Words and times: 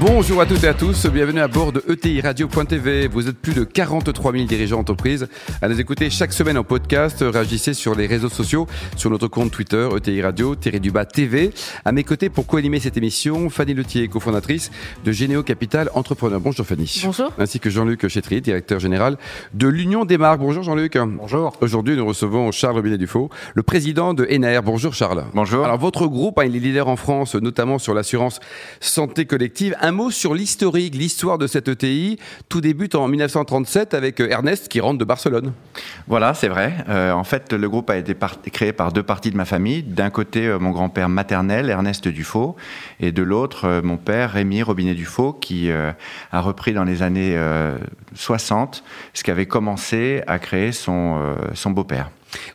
Bonjour 0.00 0.40
à 0.40 0.46
toutes 0.46 0.62
et 0.62 0.68
à 0.68 0.74
tous, 0.74 1.06
bienvenue 1.06 1.40
à 1.40 1.48
bord 1.48 1.72
de 1.72 1.82
ETI 1.88 2.20
Radio.tv. 2.20 3.08
Vous 3.08 3.28
êtes 3.28 3.36
plus 3.36 3.52
de 3.52 3.64
43 3.64 4.30
000 4.30 4.44
dirigeants 4.44 4.76
d'entreprise 4.76 5.26
à 5.60 5.68
nous 5.68 5.80
écouter 5.80 6.08
chaque 6.08 6.32
semaine 6.32 6.56
en 6.56 6.62
podcast. 6.62 7.24
Réagissez 7.26 7.74
sur 7.74 7.96
les 7.96 8.06
réseaux 8.06 8.28
sociaux, 8.28 8.68
sur 8.94 9.10
notre 9.10 9.26
compte 9.26 9.50
Twitter, 9.50 9.88
ETI 9.96 10.22
Radio, 10.22 10.54
Thierry 10.54 10.78
Dubas 10.78 11.06
TV. 11.06 11.52
À 11.84 11.90
mes 11.90 12.04
côtés 12.04 12.28
pour 12.28 12.46
co-animer 12.46 12.78
cette 12.78 12.96
émission, 12.96 13.50
Fanny 13.50 13.74
Letier, 13.74 14.06
cofondatrice 14.06 14.70
de 15.04 15.10
Généo 15.10 15.42
Capital 15.42 15.90
Entrepreneur. 15.94 16.38
Bonjour 16.38 16.64
Fanny. 16.64 17.02
Bonjour. 17.04 17.32
Ainsi 17.36 17.58
que 17.58 17.68
Jean-Luc 17.68 18.06
Chétry, 18.06 18.40
directeur 18.40 18.78
général 18.78 19.18
de 19.52 19.66
l'Union 19.66 20.04
des 20.04 20.16
marques. 20.16 20.38
Bonjour 20.38 20.62
Jean-Luc. 20.62 20.96
Bonjour. 20.96 21.56
Aujourd'hui, 21.60 21.96
nous 21.96 22.06
recevons 22.06 22.52
Charles 22.52 22.76
Robinet-Dufaux, 22.76 23.30
le 23.52 23.64
président 23.64 24.14
de 24.14 24.24
NR. 24.26 24.62
Bonjour 24.62 24.94
Charles. 24.94 25.24
Bonjour. 25.34 25.64
Alors 25.64 25.78
votre 25.78 26.06
groupe, 26.06 26.38
hein, 26.38 26.44
il 26.44 26.54
est 26.54 26.60
leader 26.60 26.86
en 26.86 26.94
France, 26.94 27.34
notamment 27.34 27.80
sur 27.80 27.94
l'assurance 27.94 28.38
santé 28.78 29.24
collective. 29.24 29.74
Un 29.88 29.92
mot 29.92 30.10
sur 30.10 30.34
l'histoire 30.34 30.74
l'histoire 30.74 31.38
de 31.38 31.46
cette 31.46 31.66
ETI. 31.66 32.18
Tout 32.50 32.60
débute 32.60 32.94
en 32.94 33.08
1937 33.08 33.94
avec 33.94 34.20
euh, 34.20 34.28
Ernest 34.28 34.68
qui 34.68 34.80
rentre 34.80 34.98
de 34.98 35.04
Barcelone. 35.06 35.54
Voilà, 36.06 36.34
c'est 36.34 36.48
vrai. 36.48 36.74
Euh, 36.90 37.12
en 37.12 37.24
fait, 37.24 37.54
le 37.54 37.68
groupe 37.70 37.88
a 37.88 37.96
été 37.96 38.14
créé 38.52 38.74
par 38.74 38.92
deux 38.92 39.02
parties 39.02 39.30
de 39.30 39.36
ma 39.38 39.46
famille. 39.46 39.82
D'un 39.82 40.10
côté, 40.10 40.46
euh, 40.46 40.58
mon 40.58 40.72
grand-père 40.72 41.08
maternel, 41.08 41.70
Ernest 41.70 42.06
Dufaux, 42.06 42.54
et 43.00 43.12
de 43.12 43.22
l'autre, 43.22 43.80
mon 43.82 43.96
père, 43.96 44.32
Rémi 44.32 44.62
Robinet-Dufaux, 44.62 45.32
qui 45.32 45.70
a 45.70 46.40
repris 46.40 46.74
dans 46.74 46.84
les 46.84 47.02
années 47.02 47.38
60 48.14 48.84
ce 49.14 49.22
qu'avait 49.22 49.46
commencé 49.46 50.22
à 50.26 50.38
créer 50.38 50.72
son 50.72 51.30
beau-père. 51.66 52.10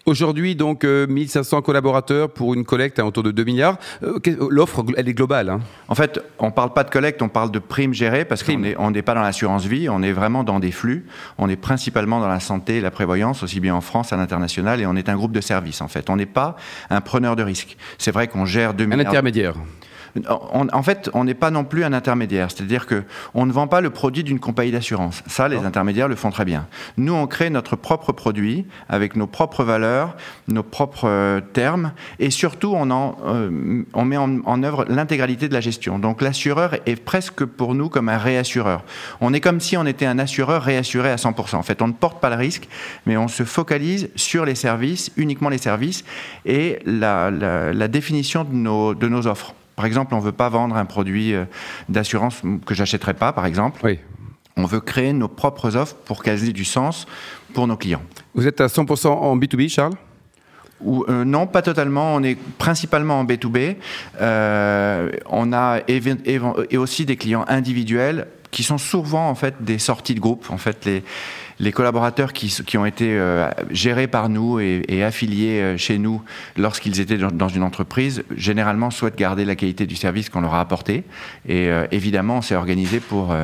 Aujourd'hui, 0.06 0.56
donc, 0.56 0.84
1500 0.84 1.62
collaborateurs 1.62 2.30
pour 2.30 2.54
une 2.54 2.66
collecte 2.66 3.00
à 3.00 3.06
autour 3.06 3.24
de 3.24 3.32
2 3.32 3.44
milliards. 3.44 3.78
L'offre, 4.50 4.84
elle 4.98 5.08
est 5.08 5.14
globale. 5.14 5.50
Hein. 5.50 5.60
En 5.88 5.96
fait, 5.96 6.20
on 6.40 6.48
ne 6.48 6.52
parle 6.52 6.74
pas 6.74 6.84
de 6.84 6.90
collecte, 6.90 7.22
on 7.22 7.30
parle 7.30 7.52
de 7.52 7.60
primes 7.60 7.94
gérées 7.94 8.26
parce 8.26 8.44
qu'on 8.44 8.58
n'est 8.60 8.76
on 8.78 8.92
pas 8.92 9.14
dans 9.14 9.22
l'assurance 9.22 9.66
vie, 9.66 9.90
on 9.90 10.02
est 10.02 10.12
vraiment 10.12 10.44
dans 10.44 10.60
des 10.60 10.72
flux. 10.72 11.06
On 11.38 11.50
est 11.50 11.56
principalement 11.56 12.20
dans 12.20 12.28
la 12.28 12.40
santé 12.40 12.78
et 12.78 12.82
la 12.82 12.92
prévoyance, 12.92 13.44
aussi 13.44 13.60
bien 13.60 13.76
en 13.76 13.82
France 13.82 14.10
qu'à 14.10 14.18
l'international, 14.18 14.82
et 14.82 14.86
on 14.86 14.96
est 14.96 15.10
un 15.10 15.16
groupe 15.16 15.32
de 15.32 15.42
services, 15.42 15.82
en 15.82 15.88
fait. 15.88 16.10
On 16.10 16.16
n'est 16.16 16.26
pas 16.26 16.56
un 16.90 17.02
preneur 17.02 17.36
de 17.36 17.44
risque. 17.44 17.78
C'est 17.98 18.12
vrai 18.12 18.28
qu'on 18.28 18.46
gère 18.46 18.74
2 18.74 18.86
milliards. 18.86 19.00
Un 19.00 19.10
intermédiaire 19.10 19.56
en 20.28 20.84
fait, 20.84 21.10
on 21.14 21.24
n'est 21.24 21.34
pas 21.34 21.50
non 21.50 21.64
plus 21.64 21.84
un 21.84 21.94
intermédiaire. 21.94 22.50
C'est-à-dire 22.52 22.86
que 22.86 23.04
on 23.34 23.46
ne 23.46 23.52
vend 23.52 23.68
pas 23.68 23.82
le 23.82 23.90
produit 23.90 24.24
d'une 24.24 24.40
compagnie 24.40 24.72
d'assurance. 24.72 25.24
Ça, 25.28 25.48
les 25.48 25.58
intermédiaires 25.58 26.08
le 26.08 26.16
font 26.16 26.30
très 26.30 26.46
bien. 26.46 26.68
Nous, 26.98 27.14
on 27.14 27.26
crée 27.28 27.50
notre 27.50 27.76
propre 27.76 28.12
produit 28.12 28.66
avec 28.90 29.16
nos 29.16 29.28
propres 29.28 29.64
valeurs, 29.64 30.16
nos 30.48 30.64
propres 30.64 31.08
euh, 31.08 31.42
termes, 31.42 31.94
et 32.20 32.30
surtout, 32.30 32.74
on, 32.76 32.92
en, 32.92 33.18
euh, 33.26 33.84
on 33.94 34.06
met 34.06 34.18
en, 34.18 34.64
œuvre 34.64 34.86
l'intégralité 34.88 35.48
de 35.48 35.54
la 35.54 35.62
gestion. 35.62 36.00
Donc, 36.00 36.22
l'assureur 36.22 36.76
est 36.86 36.96
presque 36.96 37.44
pour 37.46 37.74
nous 37.74 37.90
comme 37.90 38.10
un 38.10 38.18
réassureur. 38.18 38.84
On 39.20 39.34
est 39.34 39.42
comme 39.42 39.60
si 39.60 39.78
on 39.78 39.86
était 39.86 40.06
un 40.06 40.20
assureur 40.20 40.62
réassuré 40.62 41.10
à 41.10 41.16
100%. 41.16 41.56
En 41.56 41.64
fait, 41.64 41.82
on 41.82 41.88
ne 41.88 41.94
porte 41.94 42.22
pas 42.22 42.30
le 42.30 42.36
risque, 42.36 42.68
mais 43.06 43.18
on 43.18 43.28
se 43.28 43.44
focalise 43.44 44.10
sur 44.16 44.46
les 44.46 44.56
services, 44.56 45.12
uniquement 45.18 45.50
les 45.50 45.58
services, 45.58 46.04
et 46.46 46.80
la, 46.86 47.32
la 47.32 47.88
définition 47.88 48.44
de 48.44 48.54
nos, 48.54 48.94
de 48.94 49.08
nos 49.08 49.28
offres. 49.28 49.54
Par 49.76 49.86
exemple, 49.86 50.14
on 50.14 50.18
ne 50.18 50.24
veut 50.24 50.32
pas 50.32 50.50
vendre 50.50 50.76
un 50.76 50.86
produit 50.86 51.34
euh, 51.34 51.46
d'assurance 51.90 52.42
que 52.66 52.74
j'achèterais 52.74 53.14
pas, 53.14 53.34
par 53.34 53.46
exemple. 53.46 53.82
Oui. 53.84 54.00
On 54.56 54.66
veut 54.66 54.82
créer 54.82 55.14
nos 55.14 55.28
propres 55.28 55.76
offres 55.76 55.96
pour 56.06 56.22
qu'elles 56.22 56.48
aient 56.48 56.54
du 56.54 56.66
sens 56.66 57.08
pour 57.54 57.68
nos 57.68 57.76
clients. 57.76 58.04
Vous 58.36 58.48
êtes 58.48 58.62
à 58.62 58.68
100% 58.68 59.08
en 59.08 59.38
B2B, 59.38 59.70
Charles? 59.70 59.96
Ou, 60.82 61.06
euh, 61.08 61.24
non, 61.24 61.48
pas 61.48 61.62
totalement. 61.62 62.14
On 62.16 62.24
est 62.24 62.38
principalement 62.58 63.20
en 63.20 63.26
B2B. 63.26 63.78
Euh, 64.22 65.12
on 65.28 65.54
a 65.54 65.80
et 65.88 66.78
aussi 66.78 67.06
des 67.06 67.16
clients 67.16 67.46
individuels 67.48 68.28
qui 68.52 68.64
sont 68.64 68.78
souvent 68.78 69.30
en 69.30 69.36
fait 69.36 69.56
des 69.64 69.80
sorties 69.80 70.14
de 70.14 70.20
groupe. 70.20 70.46
En 70.50 70.58
fait, 70.58 70.86
les, 70.86 71.04
les 71.60 71.72
collaborateurs 71.72 72.34
qui, 72.34 72.48
qui 72.66 72.78
ont 72.78 72.86
été 72.86 73.18
euh, 73.18 73.50
gérés 73.70 74.08
par 74.08 74.30
nous 74.30 74.60
et, 74.60 75.04
affiliés 75.04 75.60
euh, 75.60 75.78
chez 75.78 75.98
nous 75.98 76.22
lorsqu'ils 76.58 77.00
étaient 77.00 77.18
dans, 77.18 77.48
une 77.48 77.64
entreprise, 77.64 78.24
généralement 78.36 78.92
souhaitent 78.92 79.18
garder 79.18 79.46
la 79.46 79.56
qualité 79.56 79.86
du 79.86 79.96
service 79.96 80.30
qu'on 80.30 80.42
leur 80.42 80.54
a 80.54 80.60
apporté. 80.60 81.04
Et 81.48 81.68
euh, 81.68 81.86
évidemment, 81.92 82.38
on 82.38 82.42
s'est 82.42 82.56
organisé 82.56 83.00
pour 83.00 83.36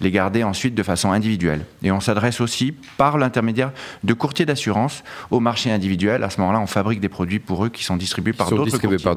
les 0.00 0.10
garder 0.10 0.44
ensuite 0.44 0.74
de 0.74 0.82
façon 0.82 1.12
individuelle. 1.12 1.64
Et 1.82 1.90
on 1.90 2.00
s'adresse 2.00 2.40
aussi 2.40 2.74
par 2.96 3.18
l'intermédiaire 3.18 3.72
de 4.04 4.14
courtiers 4.14 4.46
d'assurance 4.46 5.02
au 5.30 5.40
marché 5.40 5.70
individuel. 5.70 6.22
À 6.22 6.30
ce 6.30 6.40
moment-là, 6.40 6.60
on 6.60 6.66
fabrique 6.66 7.00
des 7.00 7.08
produits 7.08 7.38
pour 7.38 7.64
eux 7.64 7.68
qui 7.68 7.84
sont 7.84 7.96
distribués 7.96 8.32
par 8.32 8.50
d'autres 8.50 8.78
courtiers. 8.78 9.12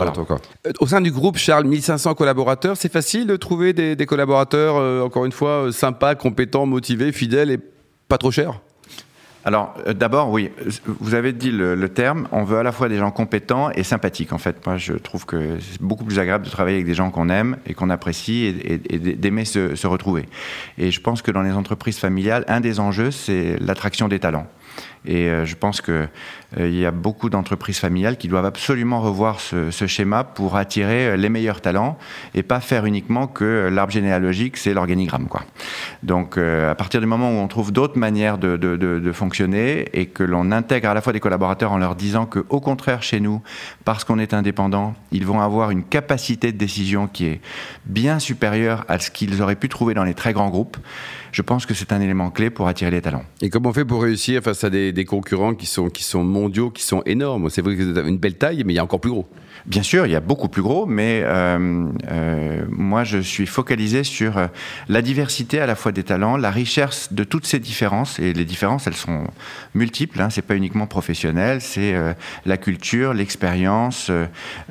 Au 0.80 0.88
sein 0.88 1.02
du 1.02 1.12
groupe, 1.12 1.38
Charles, 1.38 1.66
1500 1.66 2.16
collaborateurs, 2.16 2.78
c'est 2.78 2.92
facile 2.92 3.28
de 3.28 3.36
trouver 3.36 3.74
des, 3.74 3.96
des 3.96 4.06
collaborateurs, 4.06 5.06
encore 5.06 5.26
une 5.26 5.32
fois, 5.32 5.72
sympas, 5.72 6.16
compétents, 6.16 6.66
motivés, 6.66 7.12
fidèles 7.12 7.52
et 7.52 7.60
pas 8.08 8.18
trop 8.18 8.32
cher? 8.32 8.60
Alors, 9.46 9.76
euh, 9.86 9.94
d'abord, 9.94 10.32
oui, 10.32 10.50
vous 10.88 11.14
avez 11.14 11.32
dit 11.32 11.52
le, 11.52 11.88
terme, 11.90 12.28
on 12.32 12.44
veut 12.44 12.58
à 12.58 12.64
la 12.64 12.72
fois 12.72 12.90
des 12.90 12.98
gens 12.98 13.12
compétents 13.12 13.70
et 13.70 13.84
sympathiques. 13.84 14.34
En 14.34 14.40
fait, 14.40 14.66
moi, 14.66 14.78
je 14.78 14.94
trouve 14.94 15.28
que 15.28 15.60
c'est 15.60 15.80
beaucoup 15.80 16.04
plus 16.04 16.18
agréable 16.18 16.46
de 16.46 16.50
travailler 16.50 16.78
avec 16.78 16.88
des 16.88 16.96
gens 16.96 17.12
qu'on 17.12 17.30
aime 17.30 17.58
et 17.68 17.76
qu'on 17.76 17.92
apprécie 17.92 18.46
et, 18.46 18.98
d'aimer 18.98 19.46
se, 19.46 19.76
se, 19.76 19.86
retrouver. 19.86 20.26
Et 20.80 20.90
je 20.90 21.00
pense 21.00 21.22
que 21.22 21.30
dans 21.30 21.44
les 21.44 21.52
entreprises 21.52 22.00
familiales, 22.00 22.44
un 22.48 22.60
des 22.60 22.80
enjeux, 22.80 23.12
c'est 23.12 23.58
l'attraction 23.60 24.08
des 24.08 24.20
talents. 24.20 24.48
Et 25.08 25.30
euh, 25.30 25.46
je 25.46 25.56
pense 25.56 25.82
qu'il 25.82 26.10
euh, 26.58 26.70
y 26.70 26.86
a 26.86 26.92
beaucoup 26.92 27.30
d'entreprises 27.30 27.80
familiales 27.80 28.18
qui 28.18 28.28
doivent 28.28 28.46
absolument 28.46 29.02
revoir 29.02 29.40
ce, 29.40 29.70
schéma 29.88 30.24
pour 30.24 30.56
attirer 30.56 31.08
euh, 31.08 31.16
les 31.16 31.30
meilleurs 31.30 31.62
talents 31.62 31.98
et 32.34 32.44
pas 32.44 32.60
faire 32.60 32.86
uniquement 32.86 33.28
que 33.28 33.70
l'arbre 33.72 33.92
généalogique, 33.92 34.58
c'est 34.58 34.74
l'organigramme. 34.74 35.28
Quoi. 35.28 35.44
Donc 36.04 36.38
à 36.38 36.76
partir 36.76 37.02
du 37.02 37.08
moment 37.08 37.30
où 37.30 37.36
on 37.36 37.48
trouve 37.48 37.72
d'autres 37.72 37.98
manières 37.98 38.38
de, 38.38 39.12
fonctionner 39.14 39.88
et 39.94 40.08
que 40.08 40.24
l'on 40.24 40.52
intègre 40.52 40.90
à 40.90 40.94
la 40.94 41.02
fois 41.02 41.14
des 41.14 41.20
collaborateurs 41.20 41.72
en 41.72 41.78
leur 41.78 41.96
disant 41.96 42.26
qu'au 42.26 42.60
contraire 42.60 43.04
chez 43.04 43.20
nous, 43.20 43.42
parce 43.86 44.04
qu'on 44.04 44.20
est 44.20 44.34
indépendant, 44.34 44.94
ils 45.12 45.26
vont 45.26 45.42
avoir 45.42 45.72
une 45.72 45.84
capacité 45.84 46.52
de 46.52 46.58
décision 46.58 47.08
qui 47.08 47.28
est 47.28 47.42
bien 47.86 48.20
supérieure 48.20 48.84
à 48.88 49.00
ce 49.00 49.12
qu'ils 49.12 49.42
auraient 49.42 49.56
pu 49.56 49.70
trouver 49.70 49.94
dans 49.94 50.04
les 50.04 50.14
très 50.14 50.34
grands 50.34 50.50
groupes, 50.50 50.78
je 51.36 51.42
pense 51.42 51.66
que 51.66 51.74
c'est 51.74 51.92
un 51.92 52.00
élément 52.00 52.32
clé 52.32 52.50
pour 52.50 52.70
attirer 52.70 52.92
les 52.92 53.02
talents. 53.02 53.26
Et 53.42 53.50
comment 53.50 53.70
on 53.70 53.74
fait 53.74 53.84
pour 53.84 54.04
réussir 54.04 54.42
face 54.42 54.64
à 54.64 54.70
des, 54.70 54.95
concurrents 55.04 55.54
qui 55.54 55.66
sont, 55.66 55.90
qui 55.90 56.04
sont 56.04 56.24
mondiaux, 56.24 56.70
qui 56.70 56.84
sont 56.84 57.02
énormes 57.06 57.50
C'est 57.50 57.62
vrai 57.62 57.76
que 57.76 57.84
vous 57.84 57.98
avez 57.98 58.10
une 58.10 58.18
belle 58.18 58.36
taille, 58.36 58.64
mais 58.66 58.72
il 58.72 58.76
y 58.78 58.80
a 58.80 58.84
encore 58.84 59.02
plus 59.02 59.12
gros. 59.12 59.28
Bien 59.66 59.82
sûr, 59.82 60.06
il 60.06 60.12
y 60.12 60.16
a 60.16 60.20
beaucoup 60.20 60.48
plus 60.48 60.62
gros, 60.62 60.86
mais 60.86 61.22
euh, 61.24 61.88
euh, 62.12 62.64
moi 62.70 63.04
je 63.04 63.18
suis 63.18 63.48
focalisé 63.48 64.04
sur 64.04 64.38
euh, 64.38 64.46
la 64.90 65.02
diversité 65.02 65.60
à 65.60 65.66
la 65.66 65.74
fois 65.74 65.92
des 65.92 66.04
talents, 66.04 66.38
la 66.38 66.52
richesse 66.52 67.12
de 67.12 67.24
toutes 67.24 67.48
ces 67.48 67.58
différences, 67.58 68.20
et 68.20 68.34
les 68.34 68.46
différences 68.46 68.86
elles 68.86 68.94
sont 68.94 69.24
multiples, 69.74 70.22
hein, 70.22 70.30
c'est 70.30 70.44
pas 70.44 70.56
uniquement 70.56 70.86
professionnel, 70.86 71.62
c'est 71.62 71.96
la 72.46 72.58
culture, 72.58 73.14
l'expérience, 73.14 74.12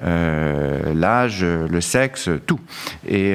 l'âge, 0.01 1.45
le 1.45 1.81
sexe, 1.81 2.31
tout. 2.47 2.61
Et 3.09 3.35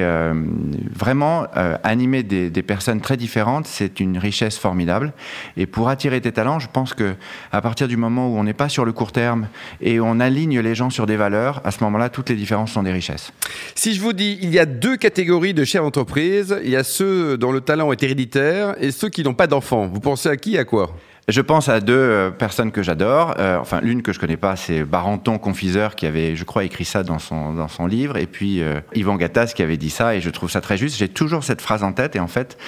vraiment, 0.94 1.46
animer 1.84 2.22
des, 2.22 2.50
des, 2.50 2.62
personnes 2.62 3.00
très 3.00 3.16
différentes, 3.16 3.66
c'est 3.66 4.00
une 4.00 4.18
richesse 4.18 4.58
formidable. 4.58 5.12
Et 5.56 5.66
pour 5.66 5.88
attirer 5.88 6.20
des 6.20 6.32
talents, 6.32 6.58
je 6.58 6.68
pense 6.72 6.79
que 6.84 7.14
à 7.52 7.60
partir 7.60 7.88
du 7.88 7.96
moment 7.96 8.28
où 8.28 8.38
on 8.38 8.44
n'est 8.44 8.52
pas 8.52 8.68
sur 8.68 8.84
le 8.84 8.92
court 8.92 9.12
terme 9.12 9.48
et 9.80 10.00
on 10.00 10.20
aligne 10.20 10.60
les 10.60 10.74
gens 10.74 10.90
sur 10.90 11.06
des 11.06 11.16
valeurs, 11.16 11.60
à 11.64 11.70
ce 11.70 11.82
moment-là, 11.84 12.08
toutes 12.08 12.28
les 12.28 12.36
différences 12.36 12.72
sont 12.72 12.82
des 12.82 12.92
richesses. 12.92 13.32
Si 13.74 13.94
je 13.94 14.00
vous 14.00 14.12
dis, 14.12 14.38
il 14.42 14.50
y 14.50 14.58
a 14.58 14.66
deux 14.66 14.96
catégories 14.96 15.54
de 15.54 15.64
chefs 15.64 15.82
d'entreprise, 15.82 16.56
il 16.64 16.70
y 16.70 16.76
a 16.76 16.84
ceux 16.84 17.36
dont 17.38 17.52
le 17.52 17.60
talent 17.60 17.92
est 17.92 18.02
héréditaire 18.02 18.74
et 18.80 18.90
ceux 18.90 19.08
qui 19.08 19.22
n'ont 19.22 19.34
pas 19.34 19.46
d'enfants. 19.46 19.86
Vous 19.86 20.00
pensez 20.00 20.28
à 20.28 20.36
qui, 20.36 20.58
à 20.58 20.64
quoi? 20.64 20.94
Je 21.28 21.40
pense 21.40 21.68
à 21.68 21.80
deux 21.80 21.94
euh, 21.94 22.30
personnes 22.30 22.72
que 22.72 22.82
j'adore. 22.82 23.34
Euh, 23.38 23.58
enfin, 23.58 23.80
l'une 23.80 24.02
que 24.02 24.12
je 24.12 24.18
connais 24.18 24.36
pas, 24.36 24.56
c'est 24.56 24.84
Barenton 24.84 25.38
Confiseur 25.38 25.94
qui 25.94 26.06
avait, 26.06 26.34
je 26.34 26.44
crois, 26.44 26.64
écrit 26.64 26.84
ça 26.84 27.02
dans 27.02 27.18
son, 27.18 27.52
dans 27.54 27.68
son 27.68 27.86
livre. 27.86 28.16
Et 28.16 28.26
puis 28.26 28.62
euh, 28.62 28.80
Yvan 28.94 29.16
Gattas 29.16 29.52
qui 29.54 29.62
avait 29.62 29.76
dit 29.76 29.90
ça. 29.90 30.14
Et 30.14 30.20
je 30.20 30.30
trouve 30.30 30.50
ça 30.50 30.60
très 30.60 30.76
juste. 30.76 30.96
J'ai 30.96 31.08
toujours 31.08 31.44
cette 31.44 31.60
phrase 31.60 31.82
en 31.82 31.92
tête. 31.92 32.16
Et 32.16 32.20
en 32.20 32.26
fait, 32.26 32.58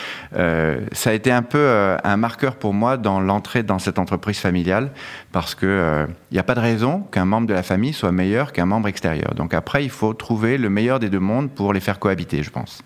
ça 0.93 1.11
a 1.11 1.13
été 1.13 1.31
un 1.31 1.43
peu 1.43 1.97
un 2.03 2.17
marqueur 2.17 2.57
pour 2.57 2.75
moi 2.75 2.97
dans 2.97 3.21
l'entrée 3.21 3.63
dans 3.63 3.79
cette 3.79 3.99
entreprise 3.99 4.39
familiale. 4.39 4.91
Parce 5.33 5.55
que 5.55 6.07
il 6.31 6.35
n'y 6.35 6.41
a 6.41 6.45
pas 6.45 6.55
de 6.55 6.61
raison 6.61 7.01
qu'un 7.11 7.25
membre 7.25 7.47
de 7.47 7.55
la 7.55 7.63
famille 7.63 7.93
soit 7.93 8.13
meilleur 8.13 8.53
qu'un 8.53 8.67
membre 8.67 8.89
extérieur. 8.89 9.35
Donc 9.35 9.55
après, 9.55 9.85
il 9.85 9.91
faut 9.91 10.15
trouver 10.15 10.59
le 10.59 10.71
meilleur 10.71 11.01
des 11.01 11.09
deux 11.09 11.21
mondes 11.21 11.51
pour 11.51 11.73
les 11.73 11.81
faire 11.81 11.99
cohabiter, 11.99 12.43
je 12.43 12.51
pense. 12.51 12.83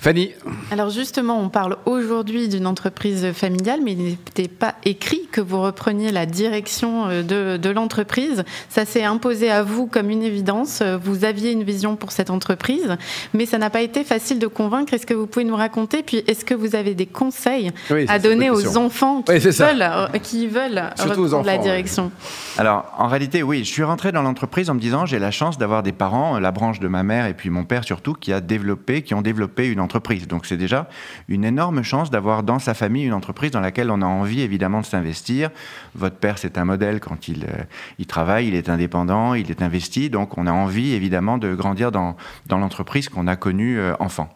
Fanny 0.00 0.30
Alors 0.70 0.88
justement, 0.88 1.38
on 1.38 1.50
parle 1.50 1.76
aujourd'hui 1.84 2.48
d'une 2.48 2.66
entreprise 2.66 3.32
familiale, 3.32 3.80
mais 3.84 3.92
il 3.92 4.02
n'était 4.02 4.48
pas 4.48 4.76
écrit 4.86 5.28
que 5.30 5.42
vous 5.42 5.60
repreniez 5.60 6.10
la 6.10 6.24
direction 6.24 7.06
euh, 7.06 7.22
de, 7.22 7.58
de 7.58 7.68
l'entreprise. 7.68 8.44
Ça 8.70 8.86
s'est 8.86 9.04
imposé 9.04 9.50
à 9.50 9.62
vous 9.62 9.86
comme 9.86 10.08
une 10.08 10.22
évidence. 10.22 10.82
Vous 11.02 11.26
aviez 11.26 11.52
une 11.52 11.64
vision 11.64 11.96
pour 11.96 12.12
cette 12.12 12.30
entreprise, 12.30 12.96
mais 13.34 13.44
ça 13.44 13.58
n'a 13.58 13.68
pas 13.68 13.82
été 13.82 14.02
facile 14.02 14.38
de 14.38 14.46
convaincre. 14.46 14.94
Est-ce 14.94 15.04
que 15.04 15.12
vous 15.12 15.26
pouvez 15.26 15.44
nous 15.44 15.54
raconter? 15.54 16.02
Puis 16.02 16.24
est-ce 16.26 16.46
que 16.46 16.54
vous 16.54 16.74
avez 16.74 16.94
des 16.94 17.04
conseils 17.04 17.70
Oui, 17.90 18.06
à 18.08 18.18
donner 18.18 18.48
aux 18.48 18.78
enfants 18.78 19.20
qui 19.20 19.32
Oui, 19.32 19.38
veulent, 19.38 19.82
euh, 19.82 20.06
qui 20.22 20.46
veulent 20.46 20.82
Surtout 20.96 21.28
la 21.44 21.58
direction? 21.58 22.10
Alors, 22.56 22.90
en 22.96 23.08
réalité, 23.08 23.42
oui, 23.42 23.64
je 23.64 23.70
suis 23.70 23.84
rentré 23.84 24.12
dans 24.12 24.22
l'entreprise 24.22 24.70
en 24.70 24.74
me 24.74 24.80
disant 24.80 25.04
j'ai 25.04 25.18
la 25.18 25.30
chance 25.30 25.58
d'avoir 25.58 25.82
des 25.82 25.92
parents, 25.92 26.38
la 26.38 26.52
branche 26.52 26.80
de 26.80 26.88
ma 26.88 27.02
mère 27.02 27.26
et 27.26 27.34
puis 27.34 27.50
mon 27.50 27.64
père 27.64 27.84
surtout, 27.84 28.14
qui 28.14 28.32
a 28.32 28.40
développé, 28.40 29.02
qui 29.02 29.12
ont 29.12 29.20
développé 29.20 29.66
une 29.66 29.78
entreprise. 29.78 29.89
Donc, 30.28 30.46
c'est 30.46 30.56
déjà 30.56 30.88
une 31.28 31.44
énorme 31.44 31.82
chance 31.82 32.10
d'avoir 32.10 32.42
dans 32.42 32.58
sa 32.58 32.74
famille 32.74 33.04
une 33.04 33.12
entreprise 33.12 33.50
dans 33.50 33.60
laquelle 33.60 33.90
on 33.90 34.02
a 34.02 34.06
envie 34.06 34.40
évidemment 34.40 34.80
de 34.80 34.86
s'investir. 34.86 35.50
Votre 35.94 36.16
père, 36.16 36.38
c'est 36.38 36.58
un 36.58 36.64
modèle 36.64 37.00
quand 37.00 37.28
il, 37.28 37.44
euh, 37.44 37.64
il 37.98 38.06
travaille, 38.06 38.48
il 38.48 38.54
est 38.54 38.68
indépendant, 38.68 39.34
il 39.34 39.50
est 39.50 39.62
investi. 39.62 40.10
Donc, 40.10 40.38
on 40.38 40.46
a 40.46 40.52
envie 40.52 40.92
évidemment 40.92 41.38
de 41.38 41.54
grandir 41.54 41.90
dans, 41.90 42.16
dans 42.46 42.58
l'entreprise 42.58 43.08
qu'on 43.08 43.26
a 43.26 43.36
connue 43.36 43.78
euh, 43.78 43.94
enfant. 43.98 44.28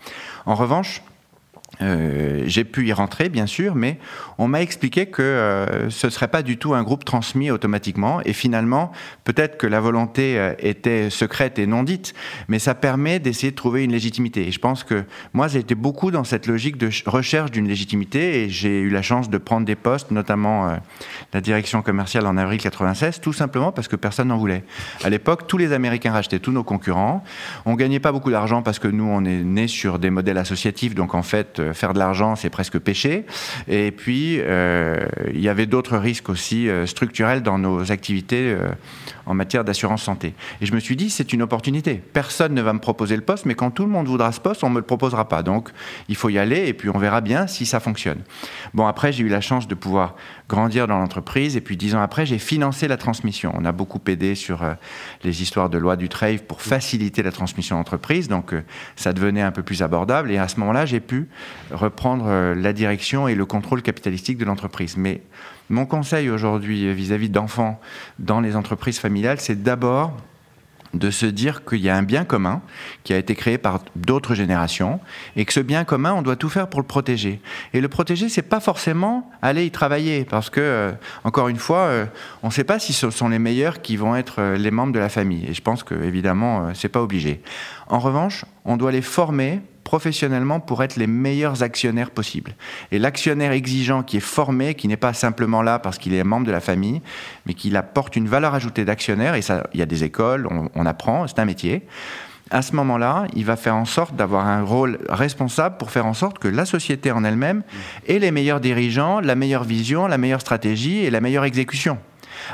En 0.47 0.55
revanche, 0.55 1.03
euh, 1.81 2.43
j'ai 2.47 2.65
pu 2.65 2.87
y 2.87 2.93
rentrer, 2.93 3.29
bien 3.29 3.47
sûr, 3.47 3.75
mais 3.75 3.99
on 4.39 4.49
m'a 4.49 4.63
expliqué 4.63 5.07
que 5.07 5.23
euh, 5.23 5.91
ce 5.91 6.07
ne 6.07 6.11
serait 6.11 6.29
pas 6.29 6.43
du 6.43 6.57
tout 6.57 6.75
un 6.75 6.83
groupe 6.83 7.05
transmis 7.05 7.51
automatiquement. 7.51 8.21
Et 8.25 8.33
finalement, 8.33 8.93
peut-être 9.25 9.57
que 9.57 9.67
la 9.67 9.81
volonté 9.81 10.39
euh, 10.39 10.55
était 10.59 11.11
secrète 11.11 11.59
et 11.59 11.67
non 11.67 11.83
dite, 11.83 12.15
mais 12.49 12.59
ça 12.59 12.75
permet 12.75 13.19
d'essayer 13.19 13.51
de 13.51 13.57
trouver 13.57 13.85
une 13.85 13.93
légitimité. 13.93 14.47
Et 14.49 14.53
je 14.53 14.59
pense 14.59 14.85
que 14.85 15.05
moi, 15.33 15.49
j'ai 15.49 15.59
été 15.61 15.75
beaucoup 15.75 16.11
dans 16.11 16.25
cette 16.25 16.47
logique 16.47 16.77
de 16.77 16.87
ch- 16.91 17.05
recherche 17.07 17.51
d'une 17.51 17.69
légitimité 17.69 18.45
et 18.45 18.49
j'ai 18.49 18.81
eu 18.81 18.91
la 18.91 19.03
chance 19.03 19.29
de 19.31 19.39
prendre 19.39 19.67
des 19.67 19.77
postes, 19.77 20.11
notamment 20.11 20.77
la 21.33 21.41
direction 21.41 21.83
commerciale 21.83 22.27
en 22.27 22.37
avril 22.37 22.61
96, 22.61 23.21
tout 23.21 23.33
simplement 23.33 23.73
parce 23.73 23.89
que 23.89 23.97
personne 23.97 24.29
n'en 24.29 24.39
voulait. 24.39 24.65
À 25.03 25.11
l'époque, 25.11 25.47
tous 25.47 25.59
les 25.59 25.73
Américains 25.73 26.13
rachetaient 26.13 26.39
tous 26.39 26.53
nos 26.53 26.65
concurrents. 26.65 27.23
On 27.67 27.75
gagnait 27.75 28.01
pas 28.01 28.13
beaucoup 28.13 28.31
d'argent 28.31 28.63
parce 28.63 28.79
que 28.79 28.89
nous, 28.89 29.05
on 29.05 29.25
est 29.25 29.43
né 29.43 29.69
sur 29.69 29.99
des 29.99 30.11
modèles 30.11 30.39
associatifs, 30.39 30.95
donc 30.95 31.15
en 31.15 31.23
fait, 31.23 31.61
faire 31.75 31.93
de 31.93 31.99
l'argent, 31.99 32.37
c'est 32.37 32.51
presque 32.51 32.79
péché. 32.79 33.25
Et 33.69 33.91
puis, 33.91 34.39
euh, 34.41 35.07
il 35.33 35.41
y 35.41 35.49
avait 35.49 35.67
d'autres 35.67 35.97
risques 35.97 36.29
aussi 36.29 36.69
euh, 36.69 36.87
structurels 36.87 37.43
dans 37.43 37.59
nos 37.59 37.93
activités 37.93 38.53
euh, 38.53 38.69
en 39.27 39.35
matière 39.35 39.65
d'assurance 39.65 40.03
santé. 40.03 40.35
Et 40.61 40.67
je 40.67 40.75
me 40.75 40.81
suis 40.81 40.97
dit, 40.97 41.11
c'est 41.11 41.33
une 41.33 41.43
opportunité. 41.43 42.03
Personne 42.13 42.55
ne 42.55 42.63
va 42.63 42.73
me 42.73 42.79
proposer 42.79 43.17
le 43.17 43.23
poste, 43.23 43.47
mais 43.47 43.55
quand 43.55 43.71
tout 43.71 43.85
le 43.85 43.91
monde 43.91 44.07
voudra 44.07 44.33
ce 44.33 44.41
poste, 44.41 44.65
on 44.65 44.69
ne 44.69 44.75
me 44.75 44.81
le 44.81 44.87
proposera 44.87 45.29
pas. 45.29 45.43
Donc, 45.43 45.71
il 46.09 46.17
faut 46.17 46.29
y 46.29 46.39
aller 46.39 46.67
et 46.67 46.75
puis 46.75 46.91
on 46.91 46.99
verra 46.99 47.21
bien 47.21 47.47
si 47.47 47.67
ça 47.67 47.81
fonctionne. 47.81 48.23
Bon, 48.75 48.87
après, 48.87 49.13
j'ai 49.13 49.25
eu 49.25 49.29
la 49.29 49.41
chance 49.41 49.69
de 49.69 49.75
pouvoir 49.75 50.17
grandir 50.49 50.87
dans 50.87 50.99
l'entreprise 50.99 51.57
et 51.57 51.61
puis 51.61 51.77
dix 51.77 51.95
ans 51.95 52.03
après, 52.03 52.27
j'ai 52.27 52.39
financé 52.39 52.89
la 52.89 52.97
transmission. 52.97 53.53
On 53.55 53.65
a 53.65 53.73
beaucoup 53.73 54.01
aidé 54.07 54.35
sur 54.35 54.63
euh, 54.63 54.75
les 55.23 55.43
histoires 55.43 55.71
de 55.71 55.79
loi 55.79 55.97
du 55.97 56.09
trade 56.09 56.43
pour 56.43 56.61
faciliter 56.61 57.23
la 57.23 57.33
transmission 57.33 57.77
d'entreprise. 57.77 58.29
Donc, 58.29 58.53
euh, 58.53 58.63
ça 58.97 59.13
devenait 59.13 59.43
un 59.43 59.53
peu 59.53 59.63
plus 59.63 59.83
abordable. 59.83 60.31
Et 60.31 60.39
à 60.39 60.49
ce 60.49 60.61
moment-là, 60.61 60.87
j'ai 60.87 61.01
pu 61.01 61.29
reprendre 61.71 62.27
euh, 62.29 62.55
la 62.55 62.73
direction 62.73 63.29
et 63.29 63.35
le 63.35 63.47
contrôle 63.47 63.83
capitalistique 63.83 64.39
de 64.39 64.45
l'entreprise. 64.45 64.97
Mais 64.97 65.23
mon 65.71 65.87
conseil 65.87 66.31
aujourd'hui 66.31 66.87
euh, 66.87 66.93
vis-à-vis 66.93 67.31
d'enfants 67.31 67.81
dans 68.19 68.41
les 68.41 68.57
entreprises 68.57 68.99
familiales, 68.99 69.41
c'est 69.41 69.63
d'abord 69.63 70.17
de 70.93 71.11
se 71.11 71.27
dire 71.27 71.65
qu'il 71.65 71.81
y 71.81 71.89
a 71.89 71.97
un 71.97 72.05
bien 72.05 72.25
commun 72.25 72.63
qui 73.03 73.13
a 73.13 73.19
été 73.19 73.35
créé 73.35 73.59
par 73.59 73.81
d'autres 73.97 74.37
générations 74.37 75.01
et 75.35 75.45
que 75.45 75.53
ce 75.53 75.59
bien 75.59 75.83
commun, 75.83 76.13
on 76.13 76.23
doit 76.23 76.37
tout 76.37 76.49
faire 76.49 76.69
pour 76.69 76.81
le 76.81 76.87
protéger. 76.87 77.41
Et 77.73 77.81
le 77.81 77.89
protéger, 77.89 78.29
c'est 78.29 78.43
pas 78.43 78.61
forcément 78.61 79.29
aller 79.43 79.67
y 79.67 79.73
travailler 79.73 80.25
parce 80.25 80.51
que, 80.51 80.61
euh, 80.61 80.93
encore 81.25 81.49
une 81.49 81.57
fois, 81.57 81.87
euh, 81.87 82.07
on 82.45 82.49
ne 82.49 82.53
sait 82.53 82.63
pas 82.63 82.79
si 82.79 82.93
ce 82.93 83.11
sont 83.11 83.29
les 83.29 83.41
meilleurs 83.41 83.83
qui 83.83 83.97
vont 83.97 84.15
être 84.15 84.55
les 84.55 84.71
membres 84.71 84.93
de 84.93 85.01
la 85.01 85.09
famille. 85.09 85.47
Et 85.49 85.55
je 85.55 85.63
pense 85.63 85.83
que, 85.83 85.97
évidemment, 85.97 86.73
c'est 86.75 86.89
pas 86.89 87.03
obligé. 87.03 87.43
En 87.89 87.99
revanche, 87.99 88.45
on 88.65 88.77
doit 88.77 88.93
les 88.93 89.03
former 89.03 89.63
professionnellement 89.85 90.61
pour 90.61 90.83
être 90.83 90.97
les 90.97 91.07
meilleurs 91.07 91.63
actionnaires 91.63 92.11
possibles. 92.11 92.57
Et 92.91 92.99
l'actionnaire 92.99 93.53
exigeant 93.53 94.03
qui 94.03 94.17
est 94.17 94.21
formé, 94.21 94.75
qui 94.75 94.89
n'est 94.89 94.97
pas 94.97 95.13
simplement 95.13 95.63
là 95.63 95.79
parce 95.79 95.99
qu'il 95.99 96.15
est 96.15 96.25
membre 96.25 96.47
de 96.47 96.53
la 96.53 96.61
famille, 96.61 97.03
mais 97.47 97.55
qui 97.55 97.75
apporte 97.77 98.17
une 98.17 98.27
valeur 98.27 98.55
ajoutée 98.55 98.85
d'actionnaire, 98.85 99.35
et 99.35 99.43
ça, 99.43 99.67
il 99.75 99.81
y 99.81 99.83
a 99.83 99.87
des 99.87 100.05
écoles, 100.05 100.49
on, 100.51 100.69
on 100.75 100.87
apprend, 100.87 101.27
c'est 101.27 101.39
un 101.39 101.45
métier. 101.45 101.87
À 102.51 102.63
ce 102.63 102.77
moment-là, 102.77 103.27
il 103.35 103.45
va 103.45 103.57
faire 103.57 103.75
en 103.75 103.85
sorte 103.85 104.17
d'avoir 104.17 104.47
un 104.47 104.63
rôle 104.63 104.99
responsable 105.09 105.77
pour 105.79 105.91
faire 105.91 106.07
en 106.07 106.15
sorte 106.15 106.39
que 106.39 106.49
la 106.49 106.67
société 106.67 107.11
en 107.11 107.25
elle-même 107.25 107.63
ait 108.07 108.19
les 108.19 108.31
meilleurs 108.31 108.61
dirigeants, 108.61 109.21
la 109.21 109.35
meilleure 109.35 109.65
vision, 109.65 110.07
la 110.07 110.19
meilleure 110.19 110.41
stratégie 110.41 110.99
et 110.99 111.11
la 111.11 111.21
meilleure 111.21 111.45
exécution. 111.45 111.99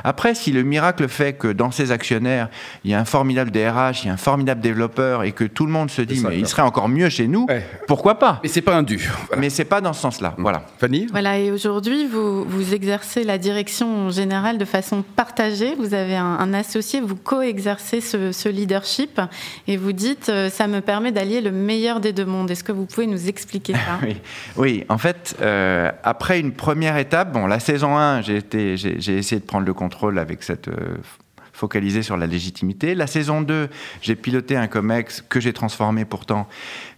Après, 0.03 0.35
si 0.35 0.51
le 0.51 0.63
miracle 0.63 1.07
fait 1.07 1.33
que 1.33 1.47
dans 1.47 1.71
ces 1.71 1.91
actionnaires, 1.91 2.49
il 2.83 2.91
y 2.91 2.93
a 2.93 2.99
un 2.99 3.05
formidable 3.05 3.51
DRH, 3.51 4.03
il 4.03 4.07
y 4.07 4.09
a 4.09 4.13
un 4.13 4.17
formidable 4.17 4.61
développeur 4.61 5.23
et 5.23 5.31
que 5.31 5.43
tout 5.43 5.65
le 5.65 5.71
monde 5.71 5.89
se 5.91 6.01
dit 6.01 6.17
ça, 6.17 6.29
mais 6.29 6.39
il 6.39 6.47
serait 6.47 6.61
encore 6.61 6.89
mieux 6.89 7.09
chez 7.09 7.27
nous, 7.27 7.45
Ouais. 7.49 7.65
pourquoi 7.87 8.19
pas? 8.19 8.39
Mais 8.43 8.49
c'est 8.49 8.61
pas 8.61 8.75
un 8.75 8.83
dû. 8.83 8.97
Voilà. 9.27 9.41
Mais 9.41 9.49
c'est 9.49 9.65
pas 9.65 9.81
dans 9.81 9.93
ce 9.93 10.01
sens-là. 10.01 10.33
Voilà. 10.37 10.63
Fanny? 10.79 11.07
Voilà, 11.11 11.37
et 11.39 11.51
aujourd'hui, 11.51 12.05
vous, 12.07 12.43
vous 12.43 12.73
exercez 12.73 13.23
la 13.23 13.37
direction 13.37 14.09
générale 14.09 14.57
de 14.57 14.65
façon 14.65 15.03
partagée. 15.15 15.75
Vous 15.77 15.93
avez 15.93 16.15
un, 16.15 16.25
un 16.39 16.53
associé, 16.53 17.01
vous 17.01 17.15
co-exercez 17.15 18.01
ce, 18.01 18.31
ce 18.31 18.49
leadership 18.49 19.19
et 19.67 19.77
vous 19.77 19.91
dites 19.93 20.29
euh, 20.29 20.49
ça 20.49 20.67
me 20.67 20.81
permet 20.81 21.11
d'allier 21.11 21.41
le 21.41 21.51
meilleur 21.51 21.99
des 21.99 22.13
deux 22.13 22.25
mondes. 22.25 22.49
Est-ce 22.51 22.63
que 22.63 22.71
vous 22.71 22.85
pouvez 22.85 23.07
nous 23.07 23.27
expliquer 23.27 23.73
ça? 23.73 23.79
Oui, 24.01 24.17
oui, 24.57 24.83
en 24.89 24.97
fait, 24.97 25.35
euh, 25.41 25.91
après 26.03 26.39
une 26.39 26.51
première 26.53 26.97
étape, 26.97 27.31
bon, 27.33 27.45
la 27.47 27.59
saison 27.59 27.95
1, 27.97 28.21
j'ai 28.21 28.37
été- 28.37 28.77
j'ai 28.77 28.99
j'ai 28.99 29.17
essayé 29.17 29.39
de 29.39 29.45
prendre 29.45 29.65
le 29.65 29.70
contrôle 29.73 30.19
avec 30.19 30.43
cette. 30.43 30.67
euh, 30.67 30.97
focalisé 31.53 32.01
sur 32.01 32.17
la 32.17 32.27
légitimité. 32.27 32.95
La 32.95 33.07
saison 33.07 33.41
2, 33.41 33.69
j'ai 34.01 34.15
piloté 34.15 34.55
un 34.55 34.67
COMEX 34.67 35.23
que 35.27 35.39
j'ai 35.39 35.53
transformé 35.53 36.05
pourtant, 36.05 36.47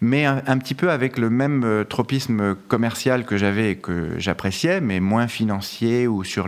mais 0.02 0.26
un, 0.26 0.58
petit 0.58 0.76
peu 0.76 0.92
avec 0.92 1.18
le 1.18 1.30
même 1.30 1.64
euh, 1.64 1.84
tropisme 1.84 2.56
commercial 2.68 3.26
que 3.26 3.38
j'avais 3.38 3.72
et 3.72 3.76
que 3.76 4.12
j'appréciais, 4.18 4.82
mais 4.82 5.00
moins 5.00 5.28
financier 5.28 6.08
ou 6.08 6.24
sur 6.24 6.48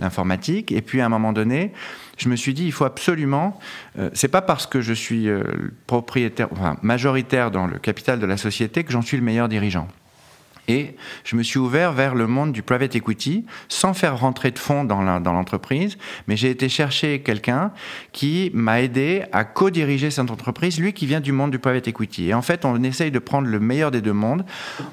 l'informatique. 0.00 0.72
Et 0.72 0.82
puis 0.82 1.00
à 1.00 1.06
un 1.06 1.08
moment 1.08 1.32
donné, 1.32 1.72
je 2.16 2.28
me 2.28 2.36
suis 2.36 2.54
dit, 2.54 2.64
il 2.64 2.72
faut 2.72 2.84
absolument. 2.84 3.58
euh, 3.98 4.10
c'est 4.12 4.28
pas 4.28 4.42
parce 4.42 4.66
que 4.66 4.80
je 4.80 4.92
suis 4.92 5.28
euh, 5.28 5.44
propriétaire, 5.86 6.48
enfin, 6.52 6.76
majoritaire 6.82 7.50
dans 7.50 7.66
le 7.66 7.78
capital 7.78 8.18
de 8.18 8.26
la 8.26 8.36
société 8.36 8.84
que 8.84 8.92
j'en 8.92 9.02
suis 9.02 9.16
le 9.16 9.22
meilleur 9.22 9.48
dirigeant. 9.48 9.88
Et 10.68 10.94
je 11.24 11.34
me 11.34 11.42
suis 11.42 11.58
ouvert 11.58 11.92
vers 11.92 12.14
le 12.14 12.26
monde 12.26 12.52
du 12.52 12.62
private 12.62 12.94
equity 12.94 13.44
sans 13.68 13.94
faire 13.94 14.18
rentrer 14.18 14.52
de 14.52 14.58
fonds 14.58 14.84
dans 14.84 15.02
l'entreprise, 15.02 15.98
mais 16.28 16.36
j'ai 16.36 16.50
été 16.50 16.68
chercher 16.68 17.20
quelqu'un 17.20 17.72
qui 18.12 18.50
m'a 18.54 18.80
aidé 18.80 19.24
à 19.32 19.44
co-diriger 19.44 20.10
cette 20.10 20.30
entreprise, 20.30 20.78
lui 20.78 20.92
qui 20.92 21.06
vient 21.06 21.20
du 21.20 21.32
monde 21.32 21.50
du 21.50 21.58
private 21.58 21.88
equity. 21.88 22.28
Et 22.28 22.34
en 22.34 22.42
fait, 22.42 22.64
on 22.64 22.80
essaye 22.84 23.10
de 23.10 23.18
prendre 23.18 23.48
le 23.48 23.58
meilleur 23.58 23.90
des 23.90 24.00
deux 24.00 24.12
mondes 24.12 24.44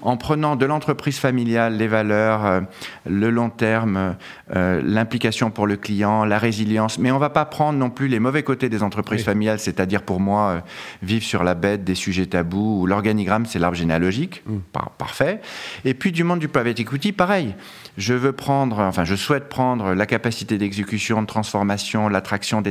en 0.01 0.17
prenant 0.17 0.55
de 0.55 0.65
l'entreprise 0.65 1.19
familiale, 1.19 1.77
les 1.77 1.87
valeurs, 1.87 2.45
euh, 2.45 2.61
le 3.07 3.29
long 3.29 3.49
terme, 3.49 4.15
euh, 4.55 4.81
l'implication 4.83 5.51
pour 5.51 5.67
le 5.67 5.77
client, 5.77 6.25
la 6.25 6.39
résilience. 6.39 6.97
Mais 6.97 7.11
on 7.11 7.19
va 7.19 7.29
pas 7.29 7.45
prendre 7.45 7.77
non 7.77 7.89
plus 7.91 8.07
les 8.07 8.19
mauvais 8.19 8.43
côtés 8.43 8.69
des 8.69 8.81
entreprises 8.81 9.19
Oui. 9.19 9.25
familiales, 9.25 9.59
c'est-à-dire 9.59 10.01
pour 10.01 10.19
moi, 10.19 10.49
euh, 10.49 10.59
vivre 11.03 11.23
sur 11.23 11.43
la 11.43 11.53
bête 11.53 11.83
des 11.83 11.95
sujets 11.95 12.25
tabous 12.25 12.81
ou 12.81 12.85
l'organigramme, 12.87 13.45
c'est 13.45 13.59
l'arbre 13.59 13.77
généalogique. 13.77 14.43
Par- 14.73 14.89
parfait. 14.91 15.41
Et 15.85 15.93
puis 15.93 16.11
du 16.11 16.23
monde 16.23 16.39
du 16.39 16.47
private 16.47 16.79
equity, 16.79 17.11
pareil. 17.11 17.55
Je 17.97 18.13
veux 18.13 18.31
prendre, 18.31 18.79
enfin, 18.79 19.03
je 19.03 19.15
souhaite 19.15 19.49
prendre 19.49 19.93
la 19.93 20.05
capacité 20.05 20.57
d'exécution, 20.57 21.21
de 21.21 21.27
transformation, 21.27 22.07
l'attraction, 22.07 22.63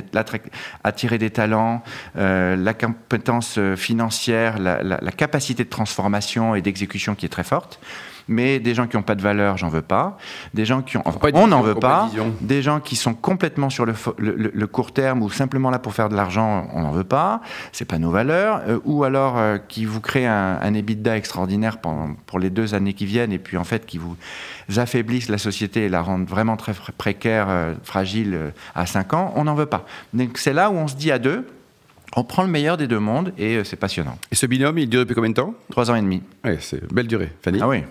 attirer 0.85 1.19
des 1.19 1.31
talents, 1.31 1.83
euh, 2.17 2.57
la 2.57 2.75
compétence 2.75 3.59
euh, 3.59 3.77
financière, 3.77 4.59
la 4.59 5.13
capacité 5.13 5.65
de 5.65 5.69
transformation 5.69 6.55
et 6.55 6.63
d'exécution 6.63 7.15
qui 7.15 7.27
est 7.27 7.31
très 7.31 7.45
forte. 7.45 7.81
Mais 8.29 8.61
des 8.61 8.75
gens 8.75 8.87
qui 8.87 8.97
n'ont 8.97 9.03
pas 9.03 9.15
de 9.15 9.23
valeur, 9.23 9.57
j'en 9.57 9.69
veux 9.69 9.83
pas. 9.83 10.19
Des 10.53 10.67
gens 10.67 10.83
qui 10.83 10.99
ont, 10.99 11.03
enfin, 11.07 11.19
on 11.33 11.47
n'en 11.47 11.63
veut 11.63 11.75
pas. 11.75 12.11
Des 12.43 12.63
gens 12.63 12.79
qui 12.79 12.95
sont 12.95 13.15
complètement 13.15 13.71
sur 13.71 13.87
le, 13.87 14.67
court 14.67 14.93
terme 14.93 15.23
ou 15.23 15.31
simplement 15.31 15.71
là 15.71 15.79
pour 15.79 15.95
faire 15.95 16.11
de 16.11 16.15
l'argent, 16.15 16.69
on 16.75 16.83
n'en 16.83 16.91
veut 16.91 17.05
pas. 17.05 17.41
C'est 17.73 17.87
pas 17.87 17.99
nos 17.99 18.11
valeurs. 18.11 18.61
Euh, 18.69 18.79
ou 18.85 19.05
alors 19.05 19.39
euh, 19.39 19.57
qui 19.57 19.87
vous 19.87 20.01
créent 20.01 20.27
un, 20.27 20.59
un 20.61 20.75
EBITDA 20.75 21.17
extraordinaire 21.17 21.79
pendant, 21.79 22.15
pour 22.27 22.39
les 22.39 22.51
deux 22.51 22.75
années 22.75 22.93
qui 22.93 23.07
viennent 23.07 23.33
et 23.33 23.39
puis 23.39 23.57
en 23.57 23.65
fait 23.65 23.87
qui 23.87 23.99
vous 23.99 24.17
affaiblissent 24.77 25.29
la 25.31 25.39
société 25.39 25.85
et 25.85 25.89
la 25.89 26.03
rendent 26.03 26.29
vraiment 26.29 26.57
très 26.57 26.75
précaire, 26.97 27.47
euh, 27.49 27.75
fragile 27.83 28.53
à 28.75 28.85
cinq 28.85 29.15
ans, 29.15 29.33
on 29.37 29.45
n'en 29.45 29.55
veut 29.55 29.67
pas. 29.67 29.87
Donc 30.13 30.37
c'est 30.37 30.53
là 30.53 30.71
où 30.71 30.75
on 30.75 30.87
se 30.87 30.97
dit 30.97 31.11
à 31.11 31.19
deux, 31.19 31.47
on 32.15 32.25
prend 32.25 32.43
le 32.43 32.49
meilleur 32.49 32.77
des 32.77 32.87
deux 32.87 32.99
mondes 32.99 33.33
et 33.39 33.65
c'est 33.65 33.77
passionnant. 33.77 34.19
Et 34.31 34.35
ce 34.35 34.47
binôme, 34.47 34.79
il 34.79 34.89
dure 34.89 35.01
depuis 35.01 35.15
combien 35.15 35.31
de 35.31 35.35
temps? 35.35 35.55
Trois 35.71 35.91
ans 35.91 35.95
et 35.95 36.01
demi. 36.03 36.23
Ouais, 36.45 36.59
c'est 36.61 36.93
belle 36.93 37.07
durée. 37.07 37.31
Fanny 37.43 37.61
Ah 37.63 37.69
oui. 37.69 37.85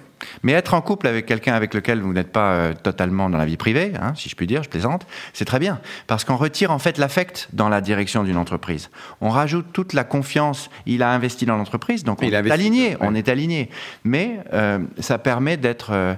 Mais 0.43 0.53
être 0.53 0.73
en 0.73 0.81
couple 0.81 1.07
avec 1.07 1.25
quelqu'un 1.25 1.53
avec 1.53 1.73
lequel 1.73 2.01
vous 2.01 2.13
n'êtes 2.13 2.31
pas 2.31 2.51
euh, 2.51 2.73
totalement 2.73 3.29
dans 3.29 3.37
la 3.37 3.45
vie 3.45 3.57
privée, 3.57 3.93
hein, 4.01 4.13
si 4.15 4.29
je 4.29 4.35
puis 4.35 4.47
dire, 4.47 4.63
je 4.63 4.69
plaisante, 4.69 5.05
c'est 5.33 5.45
très 5.45 5.59
bien. 5.59 5.79
Parce 6.07 6.23
qu'on 6.23 6.35
retire 6.37 6.71
en 6.71 6.79
fait 6.79 6.97
l'affect 6.97 7.49
dans 7.53 7.69
la 7.69 7.81
direction 7.81 8.23
d'une 8.23 8.37
entreprise. 8.37 8.89
On 9.21 9.29
rajoute 9.29 9.67
toute 9.73 9.93
la 9.93 10.03
confiance. 10.03 10.69
Il 10.85 11.03
a 11.03 11.11
investi 11.11 11.45
dans 11.45 11.57
l'entreprise, 11.57 12.03
donc 12.03 12.21
on 12.21 12.25
Il 12.25 12.33
est 12.33 12.37
investi, 12.37 12.59
aligné. 12.59 12.89
ouais. 12.91 12.97
On 13.01 13.15
est 13.15 13.29
aligné. 13.29 13.69
Mais 14.03 14.39
euh, 14.53 14.79
ça 14.99 15.17
permet 15.17 15.57
d'être 15.57 16.15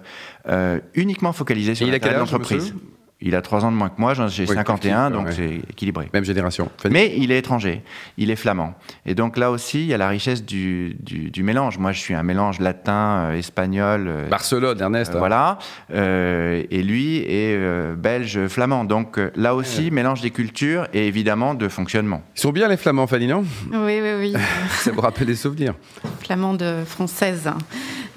euh, 0.47 0.79
uniquement 0.95 1.33
focalisé 1.33 1.75
sur 1.75 1.87
l'intérêt 1.87 2.15
de 2.15 2.19
l'entreprise. 2.19 2.73
Il 3.21 3.35
a 3.35 3.41
trois 3.41 3.65
ans 3.65 3.71
de 3.71 3.75
moins 3.75 3.89
que 3.89 3.99
moi, 3.99 4.13
j'en- 4.13 4.29
j'ai 4.29 4.45
Oui, 4.47 4.55
51, 4.55 5.11
donc 5.11 5.25
ouais. 5.27 5.33
c'est 5.33 5.55
équilibré. 5.69 6.09
Même 6.13 6.23
génération. 6.23 6.69
Mais 6.89 7.13
il 7.17 7.33
est 7.33 7.39
étranger, 7.39 7.81
il 8.17 8.31
est 8.31 8.37
flamand. 8.37 8.75
Et 9.05 9.13
donc 9.13 9.35
là 9.35 9.51
aussi, 9.51 9.81
il 9.81 9.87
y 9.87 9.93
a 9.93 9.97
la 9.97 10.07
richesse 10.07 10.45
du, 10.45 10.95
du- 11.01 11.29
du 11.29 11.43
mélange. 11.43 11.77
Moi, 11.79 11.91
je 11.91 11.99
suis 11.99 12.13
un 12.13 12.23
mélange 12.23 12.61
latin, 12.61 13.27
euh, 13.31 13.33
espagnol. 13.33 14.05
euh, 14.07 14.29
Barcelone, 14.29 14.79
Ernest. 14.79 15.13
euh, 15.15 15.17
voilà. 15.17 15.57
Euh, 15.93 16.63
et 16.71 16.81
lui 16.81 17.17
est 17.17 17.57
euh, 17.57 17.93
belge, 17.95 18.47
flamand. 18.47 18.85
Donc 18.85 19.17
euh, 19.19 19.31
là 19.35 19.53
aussi, 19.53 19.91
mélange 19.91 20.21
des 20.21 20.31
cultures 20.31 20.87
et 20.93 21.05
évidemment 21.07 21.55
de 21.55 21.67
fonctionnement. 21.67 22.21
Ils 22.37 22.39
sont 22.39 22.51
bien 22.53 22.69
les 22.69 22.77
Flamands, 22.77 23.05
Fanny, 23.07 23.27
non? 23.27 23.43
Oui, 23.73 23.99
oui, 24.01 24.11
oui. 24.17 24.33
Ça 24.69 24.91
vous 24.91 25.01
rappelle 25.01 25.27
des 25.27 25.35
souvenirs. 25.35 25.73
flamande 26.21 26.63
française. 26.85 27.49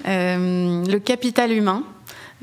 Euh, 0.07 0.83
le 0.85 0.99
capital 0.99 1.51
humain, 1.51 1.83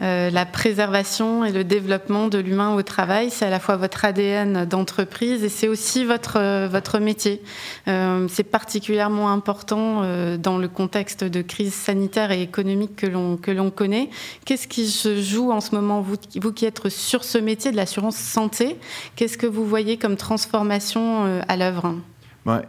euh, 0.03 0.31
la 0.31 0.47
préservation 0.47 1.45
et 1.45 1.53
le 1.53 1.65
développement 1.65 2.29
de 2.29 2.39
l'humain 2.39 2.75
au 2.75 2.83
travail, 2.83 3.31
c'est 3.31 3.45
à 3.45 3.51
la 3.51 3.61
fois 3.61 3.77
votre 3.77 4.05
ADN 4.05 4.65
d'entreprise 4.65 5.45
et 5.45 5.49
c'est 5.49 5.69
aussi 5.69 6.05
votre, 6.05 6.39
euh, 6.39 7.01
métier. 7.01 7.43
Euh, 7.89 8.27
c'est 8.29 8.45
particulièrement 8.45 9.31
important 9.31 10.03
dans 10.39 10.59
le 10.59 10.69
contexte 10.69 11.25
de 11.25 11.43
crise 11.43 11.75
sanitaire 11.75 12.31
et 12.31 12.43
économique 12.43 12.97
que 12.97 13.51
l'on 13.51 13.71
connaît. 13.71 14.11
Qu'est-ce 14.45 14.69
qui 14.69 14.89
se 14.89 15.21
joue 15.21 15.51
en 15.51 15.61
ce 15.61 15.75
moment, 15.75 16.01
vous, 16.01 16.53
qui 16.53 16.67
êtes 16.67 16.89
sur 16.89 17.25
ce 17.25 17.39
métier 17.39 17.71
de 17.71 17.77
l'assurance 17.77 18.17
santé? 18.17 18.77
Qu'est-ce 19.17 19.39
que 19.39 19.47
vous 19.47 19.65
voyez 19.65 19.97
comme 19.97 20.17
transformation 20.17 21.41
à 21.47 21.57
l'œuvre? 21.57 21.95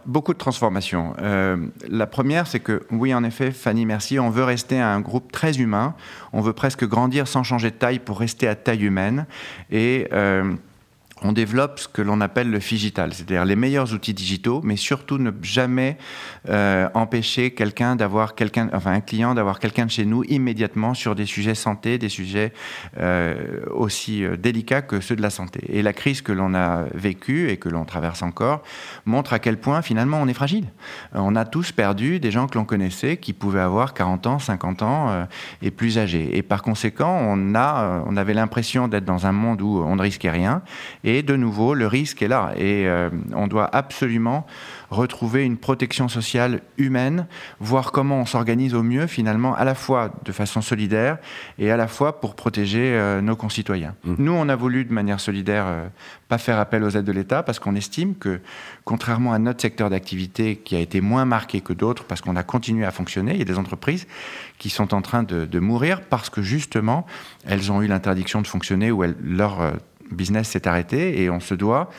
Beaucoup 0.06 0.32
de 0.32 0.38
transformations. 0.38 1.14
Euh, 1.20 1.56
la 1.88 2.06
première, 2.06 2.46
c'est 2.46 2.60
que, 2.60 2.82
oui, 2.90 3.14
en 3.14 3.24
effet, 3.24 3.50
Fanny, 3.50 3.86
merci, 3.86 4.18
on 4.18 4.30
veut 4.30 4.44
rester 4.44 4.78
un 4.78 5.00
groupe 5.00 5.32
très 5.32 5.58
humain. 5.58 5.94
On 6.32 6.40
veut 6.40 6.52
presque 6.52 6.86
grandir 6.86 7.26
sans 7.26 7.42
changer 7.42 7.70
de 7.70 7.76
taille 7.76 7.98
pour 7.98 8.18
rester 8.20 8.48
à 8.48 8.54
taille 8.54 8.84
humaine. 8.84 9.26
Et. 9.70 10.08
euh, 10.12 10.54
on 11.24 11.32
développe 11.32 11.78
ce 11.78 11.88
que 11.88 12.02
l'on 12.02 12.20
appelle 12.20 12.50
le 12.50 12.60
figital, 12.60 13.12
c'est-à-dire 13.12 13.44
les 13.44 13.56
meilleurs 13.56 13.92
outils 13.94 14.14
digitaux, 14.14 14.60
mais 14.64 14.76
surtout 14.76 15.18
ne 15.18 15.30
jamais 15.42 15.96
euh, 16.48 16.88
empêcher 16.94 17.52
quelqu'un 17.52 17.96
d'avoir 17.96 18.34
quelqu'un, 18.34 18.68
enfin 18.72 18.92
un 18.92 19.00
client 19.00 19.34
d'avoir 19.34 19.58
quelqu'un 19.58 19.86
de 19.86 19.90
chez 19.90 20.04
nous 20.04 20.24
immédiatement 20.24 20.94
sur 20.94 21.14
des 21.14 21.26
sujets 21.26 21.54
santé, 21.54 21.98
des 21.98 22.08
sujets 22.08 22.52
euh, 22.98 23.60
aussi 23.70 24.24
euh, 24.24 24.36
délicats 24.36 24.82
que 24.82 25.00
ceux 25.00 25.16
de 25.16 25.22
la 25.22 25.30
santé. 25.30 25.60
Et 25.68 25.82
la 25.82 25.92
crise 25.92 26.22
que 26.22 26.32
l'on 26.32 26.54
a 26.54 26.84
vécue 26.94 27.50
et 27.50 27.56
que 27.56 27.68
l'on 27.68 27.84
traverse 27.84 28.22
encore 28.22 28.62
montre 29.04 29.32
à 29.32 29.38
quel 29.38 29.58
point 29.58 29.82
finalement 29.82 30.20
on 30.20 30.28
est 30.28 30.34
fragile. 30.34 30.66
On 31.12 31.36
a 31.36 31.44
tous 31.44 31.72
perdu 31.72 32.18
des 32.20 32.30
gens 32.30 32.46
que 32.46 32.58
l'on 32.58 32.64
connaissait 32.64 33.16
qui 33.16 33.32
pouvaient 33.32 33.60
avoir 33.60 33.94
40 33.94 34.26
ans, 34.26 34.38
50 34.38 34.82
ans 34.82 35.26
et 35.60 35.70
plus 35.70 35.98
âgés. 35.98 36.36
Et 36.36 36.42
par 36.42 36.62
conséquent, 36.62 37.20
on, 37.22 37.54
a, 37.54 38.02
on 38.06 38.16
avait 38.16 38.34
l'impression 38.34 38.88
d'être 38.88 39.04
dans 39.04 39.26
un 39.26 39.32
monde 39.32 39.62
où 39.62 39.82
on 39.84 39.96
ne 39.96 40.02
risquait 40.02 40.30
rien. 40.30 40.62
De 41.20 41.36
nouveau, 41.36 41.74
le 41.74 41.86
risque 41.86 42.22
est 42.22 42.28
là. 42.28 42.52
Et 42.56 42.86
euh, 42.88 43.10
on 43.34 43.46
doit 43.46 43.68
absolument 43.76 44.46
retrouver 44.88 45.44
une 45.44 45.56
protection 45.58 46.08
sociale 46.08 46.60
humaine, 46.78 47.26
voir 47.60 47.92
comment 47.92 48.20
on 48.20 48.26
s'organise 48.26 48.74
au 48.74 48.82
mieux 48.82 49.06
finalement, 49.06 49.54
à 49.54 49.64
la 49.64 49.74
fois 49.74 50.10
de 50.24 50.32
façon 50.32 50.60
solidaire 50.62 51.18
et 51.58 51.70
à 51.70 51.76
la 51.76 51.88
fois 51.88 52.20
pour 52.20 52.34
protéger 52.34 52.92
euh, 52.94 53.20
nos 53.20 53.36
concitoyens. 53.36 53.94
Nous, 54.04 54.32
on 54.32 54.48
a 54.48 54.56
voulu 54.56 54.84
de 54.84 54.92
manière 54.92 55.18
solidaire 55.20 55.64
euh, 55.66 55.86
pas 56.28 56.38
faire 56.38 56.58
appel 56.58 56.84
aux 56.84 56.90
aides 56.90 57.04
de 57.04 57.12
l'État 57.12 57.42
parce 57.42 57.58
qu'on 57.58 57.74
estime 57.74 58.14
que, 58.14 58.40
contrairement 58.84 59.32
à 59.32 59.38
notre 59.38 59.60
secteur 59.62 59.90
d'activité 59.90 60.56
qui 60.56 60.76
a 60.76 60.80
été 60.80 61.00
moins 61.00 61.24
marqué 61.24 61.60
que 61.62 61.72
d'autres, 61.72 62.04
parce 62.04 62.20
qu'on 62.20 62.36
a 62.36 62.42
continué 62.42 62.84
à 62.84 62.90
fonctionner, 62.90 63.32
il 63.32 63.38
y 63.38 63.42
a 63.42 63.46
des 63.46 63.58
entreprises 63.58 64.06
qui 64.58 64.68
sont 64.70 64.94
en 64.94 65.00
train 65.02 65.22
de, 65.22 65.46
de 65.46 65.58
mourir 65.58 66.02
parce 66.02 66.28
que 66.30 66.42
justement, 66.42 67.06
elles 67.46 67.72
ont 67.72 67.80
eu 67.82 67.86
l'interdiction 67.86 68.42
de 68.42 68.46
fonctionner 68.46 68.90
ou 68.92 69.02
elles- 69.04 69.16
leur 69.22 69.60
euh, 69.62 69.70
business 70.12 70.48
s'est 70.48 70.68
arrêté 70.68 71.22
et 71.22 71.30
on 71.30 71.40
se 71.40 71.54
doit 71.54 71.90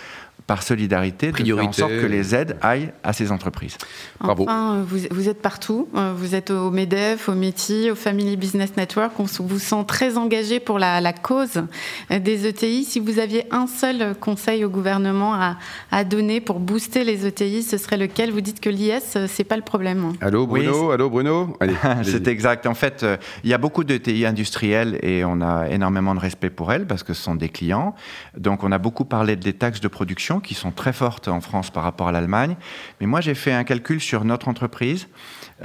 par 0.48 0.62
solidarité, 0.64 1.32
de 1.32 1.38
faire 1.44 1.68
en 1.68 1.72
sorte 1.72 1.92
que 1.92 2.06
les 2.06 2.36
aides 2.36 2.58
aillent 2.62 2.92
à 3.04 3.14
ces 3.14 3.32
entreprises. 3.32 3.78
Bravo. 4.20 4.44
Enfin, 4.44 4.76
euh, 4.76 4.84
vous, 4.86 5.00
vous 5.12 5.30
êtes 5.30 5.42
partout. 5.42 5.88
Euh, 5.96 6.14
Vous 6.16 6.36
êtes 6.36 6.52
au 6.52 6.70
MEDEF, 6.70 7.30
au 7.30 7.34
METI, 7.34 7.92
au 7.92 7.96
Family 7.96 8.36
Business 8.38 8.76
Network. 8.76 9.14
On 9.20 9.24
vous 9.24 9.60
sent 9.60 9.84
très 9.88 10.18
engagé 10.18 10.60
pour 10.60 10.80
la, 10.80 11.00
la 11.02 11.14
cause 11.14 11.64
des 12.10 12.48
ETI. 12.48 12.84
Si 12.84 13.00
vous 13.00 13.20
aviez 13.20 13.46
un 13.52 13.68
seul 13.68 14.16
conseil 14.20 14.66
au 14.66 14.70
gouvernement 14.70 15.34
à, 15.34 15.58
à 15.92 16.04
donner 16.04 16.42
pour 16.42 16.60
booster 16.60 17.04
les 17.04 17.26
ETI, 17.26 17.64
ce 17.64 17.78
serait 17.78 17.98
lequel? 17.98 18.32
Vous 18.32 18.42
dites 18.42 18.60
que 18.60 18.70
l'IS, 18.70 19.16
euh, 19.16 19.28
c'est 19.30 19.44
pas 19.44 19.56
le 19.58 19.62
problème. 19.64 20.14
Allô 20.22 20.46
Oui, 20.50 20.66
Bruno? 20.66 20.92
Allô 20.92 21.10
Bruno? 21.10 21.58
C'est 22.04 22.28
exact. 22.28 22.66
En 22.68 22.74
fait, 22.74 23.06
il 23.44 23.50
y 23.50 23.54
a 23.54 23.58
beaucoup 23.58 23.84
de 23.84 23.98
TI 23.98 24.26
industriels 24.26 25.00
et 25.04 25.24
on 25.26 25.42
a 25.42 25.68
énormément 25.70 26.14
de 26.16 26.20
respect 26.20 26.50
pour 26.50 26.72
elles 26.74 26.86
parce 26.86 27.04
que 27.04 27.14
ce 27.14 27.22
sont 27.24 27.36
des 27.36 27.50
clients. 27.50 27.96
Donc, 28.38 28.64
on 28.64 28.72
a 28.72 28.78
beaucoup 28.78 29.06
parlé 29.06 29.36
des 29.36 29.54
taxes 29.54 29.80
de 29.82 29.88
production 29.88 30.33
qui 30.40 30.54
sont 30.54 30.72
très 30.72 30.94
fortes 30.94 31.28
en 31.28 31.42
France 31.42 31.70
par 31.70 31.84
rapport 31.84 32.08
à 32.08 32.12
l'Allemagne. 32.12 32.56
Mais 33.00 33.08
moi, 33.08 33.22
j'ai 33.22 33.36
fait 33.36 33.52
un 33.52 33.64
calcul 33.64 34.00
sur 34.00 34.26
notre 34.26 34.48
entreprise. 34.48 35.08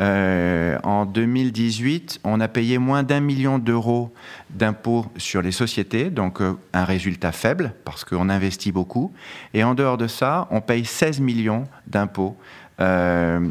Euh, 0.00 0.78
en 0.84 1.06
2018, 1.06 2.20
on 2.24 2.40
a 2.40 2.48
payé 2.48 2.78
moins 2.78 3.02
d'un 3.02 3.20
million 3.20 3.58
d'euros 3.58 4.12
d'impôts 4.50 5.06
sur 5.16 5.42
les 5.42 5.50
sociétés, 5.50 6.10
donc 6.10 6.40
euh, 6.40 6.54
un 6.72 6.84
résultat 6.84 7.32
faible 7.32 7.72
parce 7.84 8.04
qu'on 8.04 8.28
investit 8.28 8.70
beaucoup. 8.70 9.12
Et 9.54 9.64
en 9.64 9.74
dehors 9.74 9.98
de 9.98 10.06
ça, 10.06 10.46
on 10.50 10.60
paye 10.60 10.84
16 10.84 11.20
millions 11.20 11.64
d'impôts. 11.86 12.36
euh, 12.80 13.48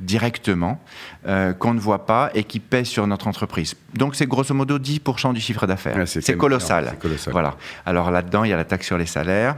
directement, 0.00 0.80
euh, 1.26 1.52
qu'on 1.52 1.74
ne 1.74 1.80
voit 1.80 2.06
pas 2.06 2.30
et 2.34 2.44
qui 2.44 2.60
pèsent 2.60 2.88
sur 2.88 3.06
notre 3.06 3.28
entreprise. 3.28 3.74
Donc 3.94 4.14
c'est 4.14 4.26
grosso 4.26 4.54
modo 4.54 4.78
10% 4.78 5.32
du 5.32 5.40
chiffre 5.40 5.66
d'affaires. 5.66 5.96
Ouais, 5.96 6.36
colossal. 6.36 6.88
c'est 6.90 6.98
colossal. 6.98 7.32
Voilà. 7.32 7.56
Alors 7.86 8.10
là-dedans, 8.10 8.44
il 8.44 8.50
y 8.50 8.52
a 8.52 8.56
la 8.56 8.64
taxe 8.64 8.86
sur 8.86 8.98
les 8.98 9.06
salaires. 9.06 9.56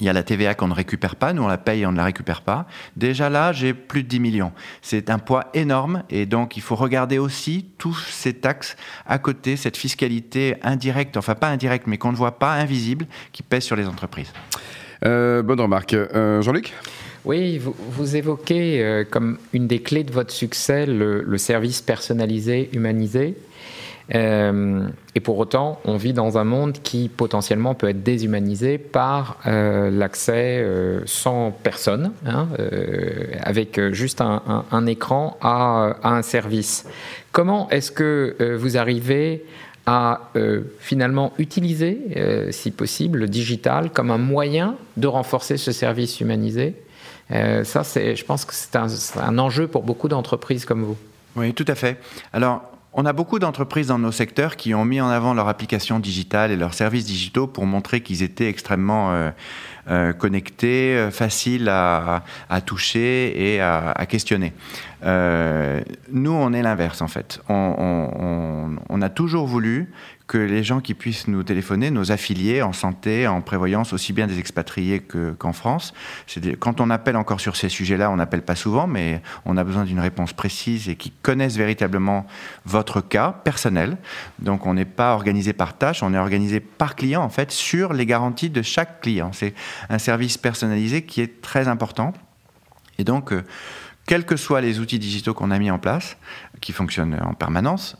Il 0.00 0.06
y 0.06 0.08
a 0.08 0.14
la 0.14 0.22
TVA 0.22 0.54
qu'on 0.54 0.68
ne 0.68 0.74
récupère 0.74 1.14
pas, 1.14 1.34
nous 1.34 1.42
on 1.42 1.46
la 1.46 1.58
paye 1.58 1.82
et 1.82 1.86
on 1.86 1.92
ne 1.92 1.98
la 1.98 2.04
récupère 2.04 2.40
pas. 2.40 2.66
Déjà 2.96 3.28
là, 3.28 3.52
j'ai 3.52 3.74
plus 3.74 4.02
de 4.02 4.08
10 4.08 4.18
millions. 4.18 4.52
C'est 4.80 5.10
un 5.10 5.18
poids 5.18 5.50
énorme 5.52 6.04
et 6.08 6.24
donc 6.24 6.56
il 6.56 6.62
faut 6.62 6.74
regarder 6.74 7.18
aussi 7.18 7.66
tous 7.76 7.98
ces 8.10 8.32
taxes 8.32 8.76
à 9.06 9.18
côté, 9.18 9.56
cette 9.56 9.76
fiscalité 9.76 10.56
indirecte, 10.62 11.18
enfin 11.18 11.34
pas 11.34 11.48
indirecte, 11.48 11.86
mais 11.86 11.98
qu'on 11.98 12.12
ne 12.12 12.16
voit 12.16 12.38
pas, 12.38 12.54
invisible, 12.54 13.06
qui 13.32 13.42
pèse 13.42 13.64
sur 13.64 13.76
les 13.76 13.86
entreprises. 13.86 14.32
Euh, 15.04 15.42
bonne 15.42 15.60
remarque. 15.60 15.92
Euh, 15.92 16.40
Jean-Luc? 16.40 16.74
Oui, 17.24 17.58
vous, 17.58 18.16
évoquez 18.16 18.82
euh, 18.82 19.04
comme 19.08 19.38
une 19.52 19.66
des 19.66 19.80
clés 19.80 20.04
de 20.04 20.12
votre 20.12 20.32
succès 20.32 20.86
le, 20.86 21.38
service 21.38 21.82
personnalisé, 21.82 22.70
humanisé. 22.72 23.36
Euh, 24.14 24.88
et 25.14 25.20
pour 25.20 25.38
autant, 25.38 25.80
on 25.84 25.96
vit 25.96 26.14
dans 26.14 26.38
un 26.38 26.44
monde 26.44 26.78
qui 26.82 27.08
potentiellement 27.08 27.74
peut 27.74 27.90
être 27.90 28.02
déshumanisé 28.02 28.78
par 28.78 29.38
euh, 29.46 29.90
l'accès 29.90 30.66
sans 31.04 31.52
personne, 31.52 32.12
hein, 32.26 32.48
avec 33.42 33.78
juste 33.92 34.20
un, 34.22 34.86
écran 34.86 35.36
à, 35.42 35.96
un 36.02 36.22
service. 36.22 36.86
Comment 37.32 37.68
est-ce 37.68 37.92
que 37.92 38.56
vous 38.56 38.78
arrivez 38.78 39.44
à 39.86 40.32
finalement 40.78 41.32
utiliser, 41.38 41.98
si 42.50 42.70
possible, 42.70 43.20
le 43.20 43.28
digital 43.28 43.90
comme 43.90 44.10
un 44.10 44.18
moyen 44.18 44.76
de 44.96 45.06
renforcer 45.06 45.56
ce 45.56 45.70
service 45.70 46.20
humanisé? 46.20 46.74
Euh, 47.32 47.64
Ça, 47.64 47.82
je 47.82 48.24
pense 48.24 48.44
que 48.44 48.54
c'est 48.54 48.76
un, 48.76 49.38
enjeu 49.38 49.68
pour 49.68 49.82
beaucoup 49.82 50.08
d'entreprises 50.08 50.64
comme 50.64 50.82
vous. 50.82 50.96
Oui, 51.36 51.54
tout 51.54 51.64
à 51.68 51.74
fait. 51.74 51.98
Alors, 52.32 52.70
on 52.92 53.06
a 53.06 53.12
beaucoup 53.12 53.38
d'entreprises 53.38 53.86
dans 53.86 54.00
nos 54.00 54.10
secteurs 54.10 54.56
qui 54.56 54.74
ont 54.74 54.84
mis 54.84 55.00
en 55.00 55.08
avant 55.08 55.32
leur 55.32 55.46
application 55.46 56.00
digitale 56.00 56.50
et 56.50 56.56
leurs 56.56 56.74
services 56.74 57.04
digitaux 57.04 57.46
pour 57.46 57.64
montrer 57.64 58.00
qu'ils 58.00 58.24
étaient 58.24 58.48
extrêmement 58.48 59.12
euh, 59.12 59.30
euh, 59.88 60.12
connectés, 60.12 60.96
euh, 60.96 61.12
faciles 61.12 61.68
à, 61.68 62.22
toucher 62.66 63.54
et 63.54 63.60
à, 63.60 63.94
questionner. 64.08 64.52
Nous, 65.04 66.32
on 66.32 66.52
est 66.52 66.62
l'inverse 66.62 67.00
en 67.00 67.06
fait. 67.06 67.40
On 67.48 69.02
a 69.02 69.08
toujours 69.08 69.46
voulu 69.46 69.92
que 70.30 70.38
les 70.38 70.62
gens 70.62 70.80
qui 70.80 70.94
puissent 70.94 71.26
nous 71.26 71.42
téléphoner, 71.42 71.90
nos 71.90 72.12
affiliés 72.12 72.62
en 72.62 72.72
santé, 72.72 73.26
en 73.26 73.40
prévoyance, 73.40 73.92
aussi 73.92 74.12
bien 74.12 74.28
des 74.28 74.38
expatriés 74.38 75.00
que- 75.00 75.32
qu'en 75.32 75.52
France. 75.52 75.92
Quand 76.60 76.80
on 76.80 76.88
appelle 76.88 77.16
encore 77.16 77.40
sur 77.40 77.56
ces 77.56 77.68
sujets-là, 77.68 78.12
on 78.12 78.16
n'appelle 78.16 78.42
pas 78.42 78.54
souvent, 78.54 78.86
mais 78.86 79.22
on 79.44 79.56
a 79.56 79.64
besoin 79.64 79.82
d'une 79.82 79.98
réponse 79.98 80.32
précise 80.32 80.88
et 80.88 80.94
qui 80.94 81.10
connaissent 81.10 81.56
véritablement 81.56 82.28
votre 82.64 83.00
cas 83.00 83.32
personnel. 83.42 83.98
Donc 84.38 84.66
on 84.66 84.74
n'est 84.74 84.84
pas 84.84 85.14
organisé 85.14 85.52
par 85.52 85.76
tâche, 85.76 86.00
on 86.04 86.14
est 86.14 86.18
organisé 86.18 86.60
par 86.60 86.94
client 86.94 87.24
en 87.24 87.28
fait 87.28 87.50
sur 87.50 87.92
les 87.92 88.06
garanties 88.06 88.50
de 88.50 88.62
chaque 88.62 89.00
client. 89.00 89.32
C'est 89.32 89.54
un 89.88 89.98
service 89.98 90.38
personnalisé 90.38 91.02
qui 91.02 91.22
est 91.22 91.42
très 91.42 91.66
important. 91.66 92.12
Et 92.98 93.02
donc, 93.02 93.32
euh, 93.32 93.42
quels 94.06 94.24
que 94.24 94.36
soient 94.36 94.60
les 94.60 94.78
outils 94.78 95.00
digitaux 95.00 95.34
qu'on 95.34 95.50
a 95.50 95.58
mis 95.58 95.72
en 95.72 95.80
place, 95.80 96.16
qui 96.60 96.70
fonctionnent 96.72 97.18
en 97.20 97.34
permanence, 97.34 97.96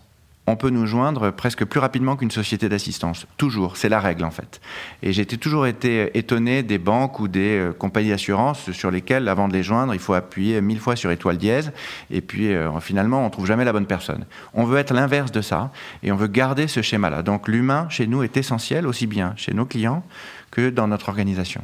on 0.47 0.57
peut 0.57 0.71
nous 0.71 0.87
joindre 0.87 1.31
presque 1.31 1.65
plus 1.65 1.81
rapidement 1.81 2.17
qu'une 2.17 2.31
société 2.31 2.69
d'assistance. 2.69 3.27
Toujours, 3.37 3.77
c'est 3.77 3.89
la 3.89 4.01
règle 4.01 4.25
en 4.25 4.31
fait. 4.31 4.61
Et 5.03 5.13
j'ai 5.13 5.27
toujours 5.27 5.67
été 5.67 6.17
étonné 6.19 6.63
des 6.63 6.79
banques 6.79 7.21
ou 7.21 7.29
des 7.29 7.59
euh, 7.59 7.73
compagnies 7.73 8.11
d'assurance 8.11 8.71
sur 8.73 8.91
lesquelles, 8.91 9.29
avant 9.29 9.49
de 9.49 9.53
les 9.53 9.63
joindre, 9.63 9.95
il 9.95 10.01
faut 10.01 10.15
appuyer 10.15 10.61
mille 10.61 10.81
fois 10.81 10.97
sur 10.97 11.11
étoile 11.11 11.39
dièse, 11.39 11.73
et 12.11 12.21
puis 12.21 12.53
euh, 12.53 12.81
finalement, 12.81 13.25
on 13.25 13.31
trouve 13.31 13.47
jamais 13.47 13.65
la 13.65 13.73
bonne 13.73 13.87
personne. 13.87 14.25
On 14.55 14.65
veut 14.65 14.79
être 14.79 14.93
l'inverse 14.93 15.33
de 15.33 15.41
ça, 15.41 15.71
et 16.03 16.11
on 16.11 16.17
veut 16.17 16.27
garder 16.27 16.67
ce 16.67 16.83
schéma-là. 16.83 17.23
Donc 17.23 17.49
l'humain, 17.49 17.87
chez 17.89 18.07
nous, 18.07 18.23
est 18.23 18.37
essentiel, 18.37 18.87
aussi 18.87 19.07
bien 19.07 19.35
chez 19.37 19.55
nos 19.55 19.67
clients 19.67 20.03
que 20.51 20.71
dans 20.71 20.89
notre 20.89 21.09
organisation. 21.09 21.63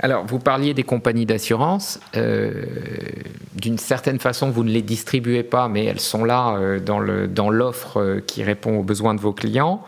Alors, 0.00 0.24
vous 0.24 0.38
parliez 0.38 0.74
des 0.74 0.84
compagnies 0.84 1.26
d'assurance. 1.26 1.98
Euh, 2.16 2.64
d'une 3.54 3.78
certaine 3.78 4.20
façon, 4.20 4.50
vous 4.50 4.62
ne 4.62 4.70
les 4.70 4.82
distribuez 4.82 5.42
pas, 5.42 5.66
mais 5.68 5.84
elles 5.84 6.00
sont 6.00 6.24
là 6.24 6.56
euh, 6.56 6.78
dans 6.78 7.50
l'offre 7.50 8.00
euh, 8.00 8.20
qui 8.24 8.44
répond 8.44 8.78
aux 8.78 8.84
besoins 8.84 9.14
de 9.14 9.20
vos 9.20 9.32
clients. 9.32 9.84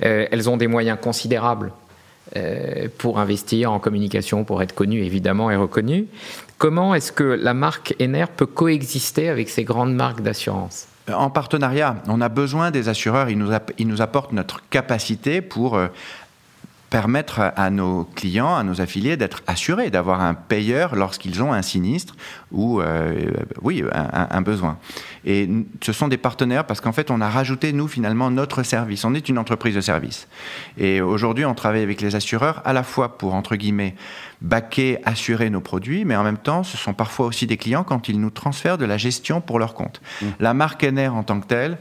elles 0.00 0.50
ont 0.50 0.56
des 0.56 0.66
moyens 0.66 0.98
considérables 1.00 1.72
pour 2.98 3.20
investir 3.20 3.72
en 3.72 3.78
communication, 3.78 4.44
pour 4.44 4.62
être 4.62 4.74
connues 4.74 5.02
évidemment 5.02 5.50
et 5.50 5.56
reconnues. 5.56 6.06
Comment 6.56 6.94
est-ce 6.94 7.12
que 7.12 7.24
la 7.24 7.52
marque 7.52 7.94
NR 8.00 8.28
peut 8.28 8.46
coexister 8.46 9.28
avec 9.28 9.50
ces 9.50 9.64
grandes 9.64 9.94
marques 9.94 10.22
d'assurance? 10.22 10.88
En 11.12 11.28
partenariat, 11.28 11.96
on 12.08 12.20
a 12.20 12.30
besoin 12.30 12.70
des 12.70 12.88
assureurs, 12.88 13.28
ils 13.28 13.86
nous 13.86 14.00
apportent 14.00 14.32
notre 14.32 14.62
capacité 14.70 15.42
pour 15.42 15.78
permettre 16.92 17.54
à 17.56 17.70
nos 17.70 18.04
clients, 18.04 18.54
à 18.54 18.62
nos 18.64 18.82
affiliés 18.82 19.16
d'être 19.16 19.42
assurés, 19.46 19.88
d'avoir 19.88 20.20
un 20.20 20.34
payeur 20.34 20.94
lorsqu'ils 20.94 21.42
ont 21.42 21.50
un 21.50 21.62
sinistre 21.62 22.14
ou, 22.52 22.82
euh, 22.82 23.30
oui, 23.62 23.82
un, 23.92 24.42
besoin. 24.42 24.76
Et 25.24 25.48
ce 25.80 25.94
sont 25.94 26.08
des 26.08 26.18
partenaires 26.18 26.66
parce 26.66 26.82
qu'en 26.82 26.92
fait, 26.92 27.10
on 27.10 27.22
a 27.22 27.30
rajouté, 27.30 27.72
nous, 27.72 27.88
finalement, 27.88 28.30
notre 28.30 28.62
service. 28.62 29.06
On 29.06 29.14
est 29.14 29.30
une 29.30 29.38
entreprise 29.38 29.74
de 29.74 29.80
service. 29.80 30.28
Et 30.76 31.00
aujourd'hui, 31.00 31.46
on 31.46 31.54
travaille 31.54 31.82
avec 31.82 32.02
les 32.02 32.14
assureurs 32.14 32.60
à 32.66 32.74
la 32.74 32.82
fois 32.82 33.16
pour, 33.16 33.32
entre 33.32 33.56
guillemets, 33.56 33.94
baquer, 34.42 34.98
assurer 35.04 35.48
nos 35.48 35.62
produits, 35.62 36.04
mais 36.04 36.16
en 36.16 36.24
même 36.24 36.36
temps, 36.36 36.62
ce 36.62 36.76
sont 36.76 36.92
parfois 36.92 37.24
aussi 37.24 37.46
des 37.46 37.56
clients 37.56 37.84
quand 37.84 38.10
ils 38.10 38.20
nous 38.20 38.28
transfèrent 38.28 38.76
de 38.76 38.84
la 38.84 38.98
gestion 38.98 39.40
pour 39.40 39.58
leur 39.58 39.72
compte. 39.72 40.02
Mmh. 40.20 40.26
La 40.40 40.52
marque 40.52 40.84
NR 40.84 41.14
en 41.14 41.22
tant 41.22 41.40
que 41.40 41.46
telle, 41.46 41.78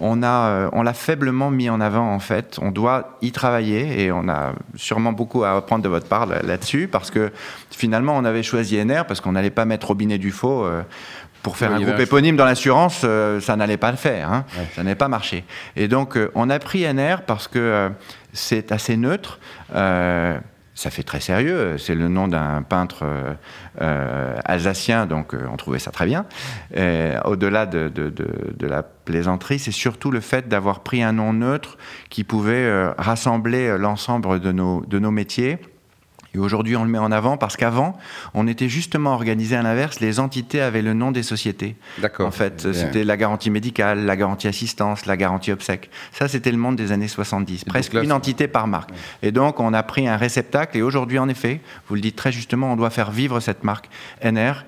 on 0.00 0.22
a, 0.22 0.48
euh, 0.48 0.68
on 0.72 0.82
l'a 0.82 0.94
faiblement 0.94 1.50
mis 1.50 1.68
en 1.70 1.80
avant 1.80 2.12
en 2.12 2.18
fait. 2.18 2.58
On 2.60 2.70
doit 2.70 3.18
y 3.22 3.32
travailler 3.32 4.02
et 4.02 4.12
on 4.12 4.28
a 4.28 4.54
sûrement 4.74 5.12
beaucoup 5.12 5.44
à 5.44 5.56
apprendre 5.56 5.84
de 5.84 5.88
votre 5.88 6.06
part 6.06 6.26
là-dessus 6.26 6.88
parce 6.90 7.10
que 7.10 7.30
finalement 7.70 8.16
on 8.16 8.24
avait 8.24 8.42
choisi 8.42 8.76
NR 8.76 9.04
parce 9.06 9.20
qu'on 9.20 9.32
n'allait 9.32 9.50
pas 9.50 9.66
mettre 9.66 9.88
Robinet 9.88 10.18
Dufaux 10.18 10.64
euh, 10.64 10.82
pour 11.42 11.56
faire 11.56 11.72
un 11.72 11.80
groupe 11.80 11.98
éponyme 11.98 12.36
dans 12.36 12.44
l'assurance, 12.44 13.00
euh, 13.04 13.40
ça 13.40 13.56
n'allait 13.56 13.78
pas 13.78 13.90
le 13.90 13.96
faire, 13.96 14.30
hein. 14.30 14.44
ça 14.74 14.82
n'allait 14.82 14.94
pas 14.94 15.08
marcher. 15.08 15.44
Et 15.76 15.88
donc 15.88 16.18
on 16.34 16.50
a 16.50 16.58
pris 16.58 16.82
NR 16.82 17.22
parce 17.22 17.48
que 17.48 17.90
c'est 18.32 18.72
assez 18.72 18.96
neutre 18.96 19.38
ça 20.80 20.90
fait 20.90 21.02
très 21.02 21.20
sérieux. 21.20 21.76
C'est 21.76 21.94
le 21.94 22.08
nom 22.08 22.26
d'un 22.26 22.62
peintre 22.62 23.02
euh, 23.02 23.34
euh, 23.82 24.34
alsacien, 24.46 25.04
donc 25.04 25.34
euh, 25.34 25.46
on 25.52 25.56
trouvait 25.56 25.78
ça 25.78 25.90
très 25.90 26.06
bien. 26.06 26.24
Au-delà 27.26 27.66
de, 27.66 27.88
de, 27.88 28.66
la 28.66 28.82
plaisanterie, 28.82 29.58
c'est 29.58 29.72
surtout 29.72 30.10
le 30.10 30.20
fait 30.20 30.48
d'avoir 30.48 30.80
pris 30.80 31.02
un 31.02 31.12
nom 31.12 31.34
neutre 31.34 31.76
qui 32.08 32.24
pouvait 32.24 32.92
rassembler 32.96 33.76
l'ensemble 33.76 34.40
de 34.40 34.52
nos 34.52 35.10
métiers 35.10 35.58
et 36.34 36.38
aujourd'hui, 36.38 36.76
on 36.76 36.84
le 36.84 36.90
met 36.90 36.98
en 36.98 37.10
avant 37.10 37.36
parce 37.36 37.56
qu'avant, 37.56 37.98
on 38.34 38.46
était 38.46 38.68
justement 38.68 39.14
organisé 39.14 39.56
à 39.56 39.62
l'inverse. 39.62 40.00
Les 40.00 40.20
entités 40.20 40.60
avaient 40.60 40.82
le 40.82 40.94
nom 40.94 41.10
des 41.10 41.24
sociétés. 41.24 41.76
D'accord. 41.98 42.28
En 42.28 42.30
fait, 42.30 42.72
c'était 42.72 43.04
la 43.04 43.16
garantie 43.16 43.50
médicale, 43.50 44.06
la 44.06 44.16
garantie 44.16 44.46
assistance, 44.46 45.06
la 45.06 45.16
garantie 45.16 45.50
obsèque. 45.50 45.90
Ça, 46.12 46.28
c'était 46.28 46.52
le 46.52 46.58
monde 46.58 46.76
des 46.76 46.92
années 46.92 47.08
70. 47.08 47.64
presque 47.64 47.94
une 47.94 48.12
entité 48.12 48.46
par 48.46 48.68
marque. 48.68 48.90
Et 49.22 49.32
donc, 49.32 49.58
on 49.58 49.74
a 49.74 49.82
pris 49.82 50.06
un 50.06 50.16
réceptacle. 50.16 50.76
Et 50.76 50.82
aujourd'hui, 50.82 51.18
en 51.18 51.28
effet, 51.28 51.60
vous 51.88 51.96
le 51.96 52.00
dites 52.00 52.16
très 52.16 52.30
justement, 52.30 52.72
on 52.72 52.76
doit 52.76 52.90
faire 52.90 53.10
vivre 53.10 53.40
cette 53.40 53.64
marque 53.64 53.88
NR. 54.22 54.64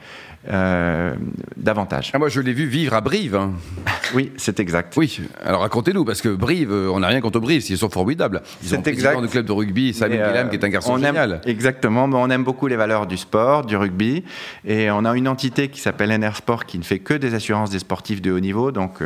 Euh, 0.51 1.15
davantage. 1.57 2.11
Ah, 2.13 2.19
moi, 2.19 2.29
je 2.29 2.41
l'ai 2.41 2.53
vu 2.53 2.67
vivre 2.67 2.95
à 2.95 3.01
Brive. 3.01 3.37
Hein. 3.37 3.53
Oui, 4.15 4.31
c'est 4.37 4.61
exact. 4.61 4.95
Oui, 4.99 5.21
alors 5.43 5.63
racontez-nous, 5.63 6.05
parce 6.05 6.21
que 6.21 6.29
Brive, 6.29 6.71
euh, 6.71 6.91
on 6.93 7.01
n'a 7.01 7.07
rien 7.07 7.23
contre 7.23 7.41
Brive, 7.41 7.65
ils 7.71 7.79
sont 7.79 7.89
formidables. 7.89 8.43
Ils 8.63 8.69
c'est 8.69 8.87
exact. 8.87 9.19
du 9.23 9.29
club 9.29 9.47
de 9.47 9.53
rugby, 9.53 9.95
Samuel 9.95 10.21
euh, 10.21 10.49
qui 10.49 10.57
est 10.57 10.65
un 10.65 10.69
garçon 10.69 10.99
génial. 10.99 11.41
exactement, 11.47 12.07
mais 12.07 12.17
on 12.17 12.29
aime 12.29 12.45
beaucoup 12.45 12.67
les 12.67 12.77
valeurs 12.77 13.07
du 13.07 13.17
sport, 13.17 13.65
du 13.65 13.75
rugby, 13.75 14.23
et 14.67 14.91
on 14.91 15.07
a 15.07 15.17
une 15.17 15.29
entité 15.29 15.69
qui 15.69 15.81
s'appelle 15.81 16.11
NR 16.11 16.37
Sport 16.37 16.67
qui 16.67 16.79
ne 16.79 16.83
fait 16.83 16.99
que 16.99 17.15
des 17.15 17.33
assurances 17.33 17.71
des 17.71 17.79
sportifs 17.79 18.21
de 18.21 18.33
haut 18.33 18.41
niveau, 18.41 18.71
donc 18.71 18.99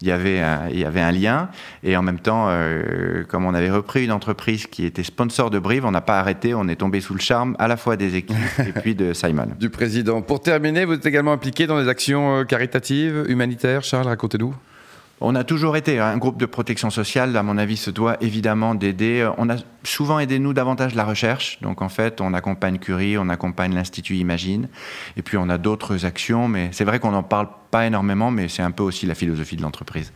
il, 0.00 0.06
y 0.06 0.12
avait 0.12 0.38
un, 0.38 0.68
il 0.70 0.78
y 0.78 0.84
avait 0.84 1.00
un 1.00 1.10
lien, 1.10 1.48
et 1.82 1.96
en 1.96 2.02
même 2.02 2.20
temps, 2.20 2.48
comme 3.28 3.46
on 3.46 3.54
avait 3.54 3.70
repris 3.70 4.04
une 4.04 4.12
entreprise 4.12 4.68
qui 4.68 4.84
était 4.84 5.02
sponsor 5.02 5.50
de 5.50 5.58
Brive, 5.58 5.84
on 5.84 5.90
n'a 5.90 6.00
pas 6.00 6.20
arrêté, 6.20 6.54
on 6.54 6.68
est 6.68 6.76
tombé 6.76 7.00
sous 7.00 7.14
le 7.14 7.20
charme 7.20 7.56
à 7.58 7.66
la 7.66 7.76
fois 7.76 7.96
des 7.96 8.14
équipes 8.14 8.36
et 8.60 8.72
puis 8.80 8.94
de 8.94 9.14
Simon. 9.14 9.48
Du 9.58 9.70
président. 9.70 10.22
Pour 10.22 10.40
terminer, 10.40 10.73
vous 10.82 10.94
êtes 10.94 11.06
également 11.06 11.32
impliqué 11.32 11.68
dans 11.68 11.80
des 11.80 11.88
actions 11.88 12.40
euh, 12.40 12.44
caritatives, 12.44 13.24
humanitaires. 13.28 13.84
Charles, 13.84 14.08
racontez-nous. 14.08 14.54
On 15.20 15.36
a 15.36 15.44
toujours 15.44 15.76
été 15.76 16.00
un 16.00 16.18
groupe 16.18 16.38
de 16.38 16.46
protection 16.46 16.90
sociale, 16.90 17.36
à 17.36 17.42
mon 17.44 17.56
avis, 17.56 17.76
se 17.76 17.90
doit 17.90 18.16
évidemment 18.20 18.74
d'aider. 18.74 19.30
On 19.38 19.48
a 19.48 19.56
souvent 19.84 20.18
aidé, 20.18 20.40
nous, 20.40 20.52
davantage 20.52 20.96
la 20.96 21.04
recherche. 21.04 21.60
Donc, 21.62 21.82
en 21.82 21.88
fait, 21.88 22.20
on 22.20 22.34
accompagne 22.34 22.78
Curie, 22.78 23.16
on 23.16 23.28
accompagne 23.28 23.74
l'Institut 23.74 24.16
Imagine. 24.16 24.68
Et 25.16 25.22
puis, 25.22 25.36
on 25.36 25.48
a 25.48 25.56
d'autres 25.56 26.04
actions, 26.04 26.48
mais 26.48 26.70
c'est 26.72 26.84
vrai 26.84 26.98
qu'on 26.98 27.12
n'en 27.12 27.22
parle 27.22 27.48
pas 27.74 27.86
énormément, 27.86 28.30
mais 28.30 28.46
c'est 28.46 28.62
un 28.62 28.70
peu 28.70 28.84
aussi 28.84 29.04
la 29.04 29.16
philosophie 29.16 29.56
de 29.56 29.62
l'entreprise. 29.62 30.12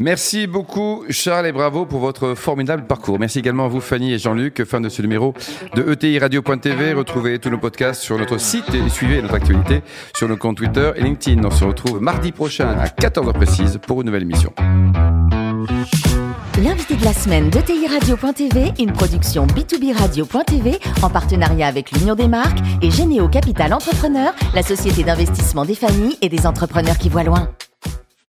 Merci 0.00 0.46
beaucoup, 0.46 1.06
Charles, 1.08 1.46
et 1.46 1.52
bravo 1.52 1.86
pour 1.86 1.98
votre 1.98 2.34
formidable 2.34 2.86
parcours. 2.86 3.18
Merci 3.18 3.38
également 3.38 3.64
à 3.64 3.68
vous, 3.68 3.80
Fanny 3.80 4.12
et 4.12 4.18
Jean-Luc. 4.18 4.62
Fin 4.64 4.82
de 4.82 4.90
ce 4.90 5.00
numéro 5.00 5.32
de 5.74 5.92
ETI 5.92 6.18
Radio.tv. 6.18 6.92
Retrouvez 6.92 7.38
tous 7.38 7.48
nos 7.48 7.56
podcasts 7.56 8.02
sur 8.02 8.18
notre 8.18 8.36
site 8.36 8.74
et 8.74 8.86
suivez 8.90 9.22
notre 9.22 9.36
actualité 9.36 9.80
sur 10.14 10.28
nos 10.28 10.36
comptes 10.36 10.58
Twitter 10.58 10.92
et 10.94 11.02
LinkedIn. 11.02 11.42
On 11.42 11.50
se 11.50 11.64
retrouve 11.64 12.02
mardi 12.02 12.32
prochain 12.32 12.68
à 12.68 12.88
14h 12.88 13.32
précise 13.32 13.80
pour 13.86 14.02
une 14.02 14.08
nouvelle 14.08 14.24
émission. 14.24 14.52
L'invité 16.62 16.94
de 16.94 17.04
la 17.04 17.14
semaine 17.14 17.48
de 17.48 17.58
TI 17.58 17.86
Radio.tv, 17.86 18.72
une 18.78 18.92
production 18.92 19.46
B2B 19.46 19.96
Radio.tv 19.96 20.78
en 21.02 21.08
partenariat 21.08 21.66
avec 21.66 21.90
l'Union 21.92 22.14
des 22.14 22.28
marques 22.28 22.58
et 22.82 22.90
Généo 22.90 23.28
Capital 23.28 23.72
Entrepreneur, 23.72 24.34
la 24.54 24.62
société 24.62 25.02
d'investissement 25.02 25.64
des 25.64 25.74
familles 25.74 26.18
et 26.20 26.28
des 26.28 26.46
entrepreneurs 26.46 26.98
qui 26.98 27.08
voient 27.08 27.22
loin. 27.22 27.48